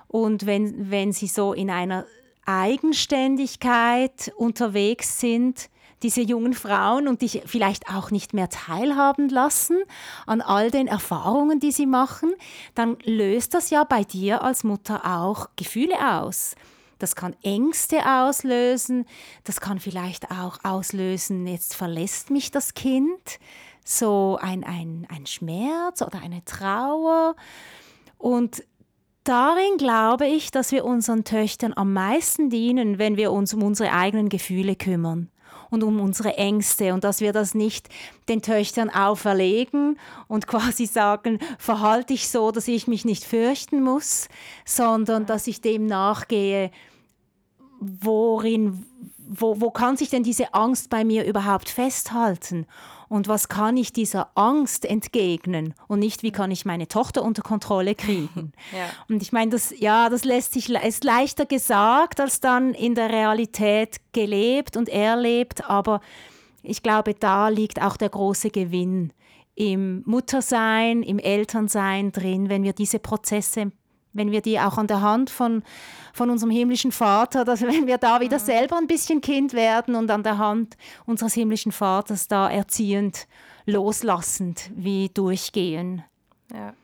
und 0.09 0.45
wenn, 0.45 0.91
wenn 0.91 1.13
sie 1.13 1.29
so 1.29 1.53
in 1.53 1.71
einer 1.71 2.05
Eigenständigkeit 2.45 4.33
unterwegs 4.37 5.21
sind, 5.21 5.71
diese 6.03 6.23
jungen 6.23 6.55
Frauen 6.55 7.09
und 7.09 7.23
dich 7.23 7.43
vielleicht 7.47 7.89
auch 7.89 8.11
nicht 8.11 8.33
mehr 8.33 8.49
teilhaben 8.49 9.29
lassen 9.29 9.79
an 10.27 10.41
all 10.41 10.71
den 10.71 10.87
Erfahrungen, 10.87 11.61
die 11.61 11.73
sie 11.73 11.87
machen, 11.87 12.33
dann 12.75 12.97
löst 13.05 13.55
das 13.55 13.71
ja 13.71 13.85
bei 13.85 14.05
dir 14.05 14.43
als 14.43 14.65
Mutter 14.65 15.05
auch 15.05 15.49
Gefühle 15.57 16.19
aus. 16.19 16.55
Das 16.99 17.17
kann 17.17 17.35
Ängste 17.43 18.05
auslösen, 18.07 19.07
das 19.45 19.61
kann 19.61 19.81
vielleicht 19.81 20.31
auch 20.31 20.59
auslösen, 20.63 21.47
jetzt 21.47 21.75
verlässt 21.75 22.31
mich 22.31 22.51
das 22.51 22.75
Kind, 22.75 23.39
so 23.85 24.39
ein, 24.41 24.65
ein, 24.65 25.07
ein 25.09 25.27
Schmerz 25.27 26.03
oder 26.03 26.21
eine 26.21 26.45
Trauer. 26.45 27.37
Und 28.19 28.63
darin 29.25 29.79
glaube 29.79 30.27
ich, 30.27 30.51
dass 30.51 30.73
wir 30.73 30.85
unseren 30.85 31.25
Töchtern 31.25 31.73
am 31.75 31.95
meisten 31.95 32.51
dienen, 32.51 32.99
wenn 32.99 33.17
wir 33.17 33.33
uns 33.33 33.55
um 33.55 33.63
unsere 33.63 33.93
eigenen 33.93 34.29
Gefühle 34.29 34.77
kümmern 34.77 35.30
und 35.71 35.83
um 35.83 36.01
unsere 36.01 36.37
Ängste 36.37 36.93
und 36.93 37.05
dass 37.05 37.21
wir 37.21 37.33
das 37.33 37.55
nicht 37.55 37.89
den 38.29 38.43
Töchtern 38.43 38.91
auferlegen 38.91 39.99
und 40.29 40.47
quasi 40.47 40.87
sagen, 40.87 41.39
verhalte 41.59 42.13
ich 42.15 42.29
so, 42.29 42.51
dass 42.51 42.69
ich 42.69 42.87
mich 42.87 43.05
nicht 43.05 43.25
fürchten 43.25 43.83
muss, 43.83 44.29
sondern 44.65 45.27
dass 45.27 45.47
ich 45.47 45.61
dem 45.61 45.87
nachgehe, 45.87 46.71
worin, 47.81 48.85
wo, 49.33 49.61
wo 49.61 49.71
kann 49.71 49.97
sich 49.97 50.11
denn 50.11 50.25
diese 50.25 50.55
Angst 50.55 50.91
bei 50.91 51.05
mir 51.05 51.25
überhaupt 51.25 51.69
festhalten? 51.69 52.67
Und 53.09 53.29
was 53.29 53.49
kann 53.49 53.77
ich 53.77 53.93
dieser 53.93 54.31
Angst 54.35 54.85
entgegnen? 54.85 55.75
Und 55.87 56.01
nicht, 56.01 56.23
wie 56.23 56.33
kann 56.33 56.51
ich 56.51 56.65
meine 56.65 56.89
Tochter 56.89 57.23
unter 57.23 57.43
Kontrolle 57.43 57.95
kriegen? 57.95 58.53
ja. 58.73 58.87
Und 59.09 59.23
ich 59.23 59.31
meine, 59.31 59.53
das, 59.53 59.73
ja, 59.79 60.09
das 60.09 60.25
lässt 60.25 60.53
sich, 60.53 60.69
ist 60.69 61.05
leichter 61.05 61.47
gesagt, 61.47 62.21
als 62.21 62.41
dann 62.41 62.75
in 62.75 62.97
der 62.97 63.11
Realität 63.11 63.99
gelebt 64.13 64.77
und 64.77 64.89
erlebt. 64.89 65.65
Aber 65.69 66.01
ich 66.63 66.83
glaube, 66.83 67.15
da 67.15 67.49
liegt 67.49 67.81
auch 67.81 67.97
der 67.97 68.09
große 68.09 68.51
Gewinn 68.51 69.13
im 69.55 70.03
Muttersein, 70.07 71.03
im 71.03 71.19
Elternsein 71.19 72.13
drin, 72.13 72.49
wenn 72.49 72.65
wir 72.65 72.73
diese 72.73 72.99
Prozesse 72.99 73.73
wenn 74.13 74.31
wir 74.31 74.41
die 74.41 74.59
auch 74.59 74.79
an 74.79 74.87
der 74.87 75.01
Hand 75.01 75.31
von, 75.31 75.63
von 76.13 76.31
unserem 76.31 76.51
himmlischen 76.51 76.93
Vater, 76.93 77.45
dass 77.45 77.63
wenn 77.63 77.87
wir 77.87 77.99
da 77.99 78.21
wieder 78.21 78.39
mhm. 78.39 78.45
selber 78.45 78.77
ein 78.77 78.87
bisschen 78.87 79.21
Kind 79.21 79.53
werden 79.53 79.95
und 79.95 80.11
an 80.11 80.23
der 80.23 80.39
Hand 80.39 80.77
unseres 81.07 81.35
himmlischen 81.35 81.73
Vaters 81.73 82.29
da 82.29 82.51
erziehend, 82.51 83.27
loslassend 83.67 84.71
wie 84.75 85.09
durchgehen. 85.09 86.05
Ja. 86.53 86.75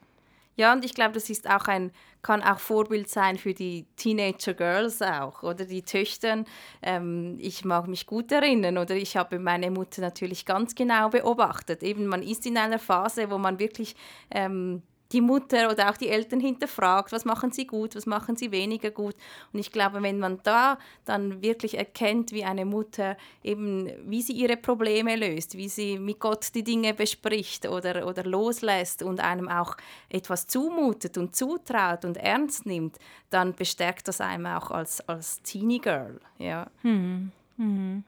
Ja, 0.57 0.73
und 0.73 0.83
ich 0.83 0.95
glaube, 0.95 1.13
das 1.13 1.29
ist 1.29 1.47
auch 1.47 1.67
ein, 1.67 1.91
kann 2.23 2.41
auch 2.41 2.57
Vorbild 2.57 3.09
sein 3.09 3.37
für 3.37 3.53
die 3.53 3.85
Teenager 3.95 4.55
Girls 4.55 5.03
auch 5.03 5.43
oder 5.43 5.65
die 5.65 5.83
Töchter. 5.83 6.45
Ähm, 6.81 7.37
ich 7.39 7.63
mag 7.63 7.87
mich 7.87 8.07
gut 8.07 8.31
erinnern 8.31 8.79
oder 8.79 8.95
ich 8.95 9.15
habe 9.15 9.37
meine 9.37 9.69
Mutter 9.69 10.01
natürlich 10.01 10.47
ganz 10.47 10.73
genau 10.73 11.09
beobachtet. 11.09 11.83
Eben, 11.83 12.07
man 12.07 12.23
ist 12.23 12.47
in 12.47 12.57
einer 12.57 12.79
Phase, 12.79 13.29
wo 13.29 13.37
man 13.37 13.59
wirklich 13.59 13.95
ähm, 14.31 14.81
die 15.11 15.21
Mutter 15.21 15.71
oder 15.71 15.89
auch 15.89 15.97
die 15.97 16.09
Eltern 16.09 16.39
hinterfragt, 16.39 17.11
was 17.11 17.25
machen 17.25 17.51
sie 17.51 17.65
gut, 17.65 17.95
was 17.95 18.05
machen 18.05 18.35
sie 18.35 18.51
weniger 18.51 18.91
gut. 18.91 19.15
Und 19.53 19.59
ich 19.59 19.71
glaube, 19.71 20.01
wenn 20.01 20.19
man 20.19 20.39
da 20.43 20.77
dann 21.05 21.41
wirklich 21.41 21.77
erkennt, 21.77 22.31
wie 22.31 22.43
eine 22.43 22.65
Mutter 22.65 23.17
eben, 23.43 23.89
wie 24.05 24.21
sie 24.21 24.33
ihre 24.33 24.57
Probleme 24.57 25.15
löst, 25.15 25.57
wie 25.57 25.69
sie 25.69 25.97
mit 25.97 26.19
Gott 26.19 26.53
die 26.55 26.63
Dinge 26.63 26.93
bespricht 26.93 27.67
oder, 27.67 28.07
oder 28.07 28.23
loslässt 28.23 29.03
und 29.03 29.19
einem 29.19 29.47
auch 29.47 29.77
etwas 30.09 30.47
zumutet 30.47 31.17
und 31.17 31.35
zutraut 31.35 32.05
und 32.05 32.17
ernst 32.17 32.65
nimmt, 32.65 32.97
dann 33.29 33.53
bestärkt 33.53 34.07
das 34.07 34.21
einem 34.21 34.45
auch 34.47 34.71
als, 34.71 35.07
als 35.07 35.41
Teenie 35.41 35.79
Girl. 35.79 36.19
Ja. 36.37 36.67
Hm. 36.81 37.31
Hm. 37.57 38.03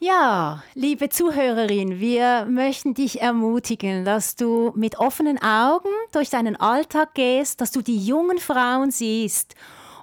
Ja, 0.00 0.62
liebe 0.74 1.08
Zuhörerin, 1.08 1.98
wir 2.00 2.46
möchten 2.46 2.94
dich 2.94 3.20
ermutigen, 3.20 4.04
dass 4.04 4.36
du 4.36 4.72
mit 4.74 4.98
offenen 4.98 5.40
Augen 5.40 5.88
durch 6.12 6.30
deinen 6.30 6.56
Alltag 6.56 7.14
gehst, 7.14 7.60
dass 7.60 7.70
du 7.70 7.80
die 7.80 8.04
jungen 8.04 8.38
Frauen 8.38 8.90
siehst 8.90 9.54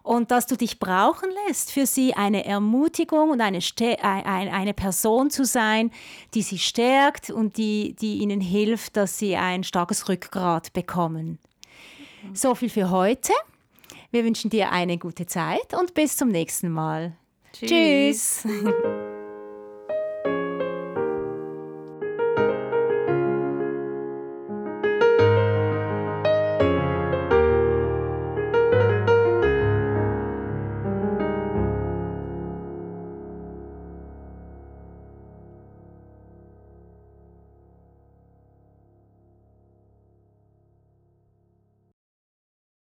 und 0.03 0.31
dass 0.31 0.47
du 0.47 0.55
dich 0.55 0.79
brauchen 0.79 1.29
lässt, 1.47 1.71
für 1.71 1.85
sie 1.85 2.13
eine 2.13 2.45
Ermutigung 2.45 3.29
und 3.29 3.41
eine, 3.41 3.59
eine 4.01 4.73
Person 4.73 5.29
zu 5.29 5.45
sein, 5.45 5.91
die 6.33 6.41
sie 6.41 6.57
stärkt 6.57 7.29
und 7.29 7.57
die, 7.57 7.95
die 7.99 8.19
ihnen 8.19 8.41
hilft, 8.41 8.97
dass 8.97 9.19
sie 9.19 9.35
ein 9.35 9.63
starkes 9.63 10.09
Rückgrat 10.09 10.73
bekommen. 10.73 11.37
So 12.33 12.55
viel 12.55 12.69
für 12.69 12.89
heute. 12.89 13.33
Wir 14.09 14.23
wünschen 14.23 14.49
dir 14.49 14.71
eine 14.71 14.97
gute 14.97 15.25
Zeit 15.25 15.73
und 15.77 15.93
bis 15.93 16.17
zum 16.17 16.29
nächsten 16.29 16.69
Mal. 16.69 17.13
Tschüss. 17.53 18.41
Tschüss. 18.41 18.47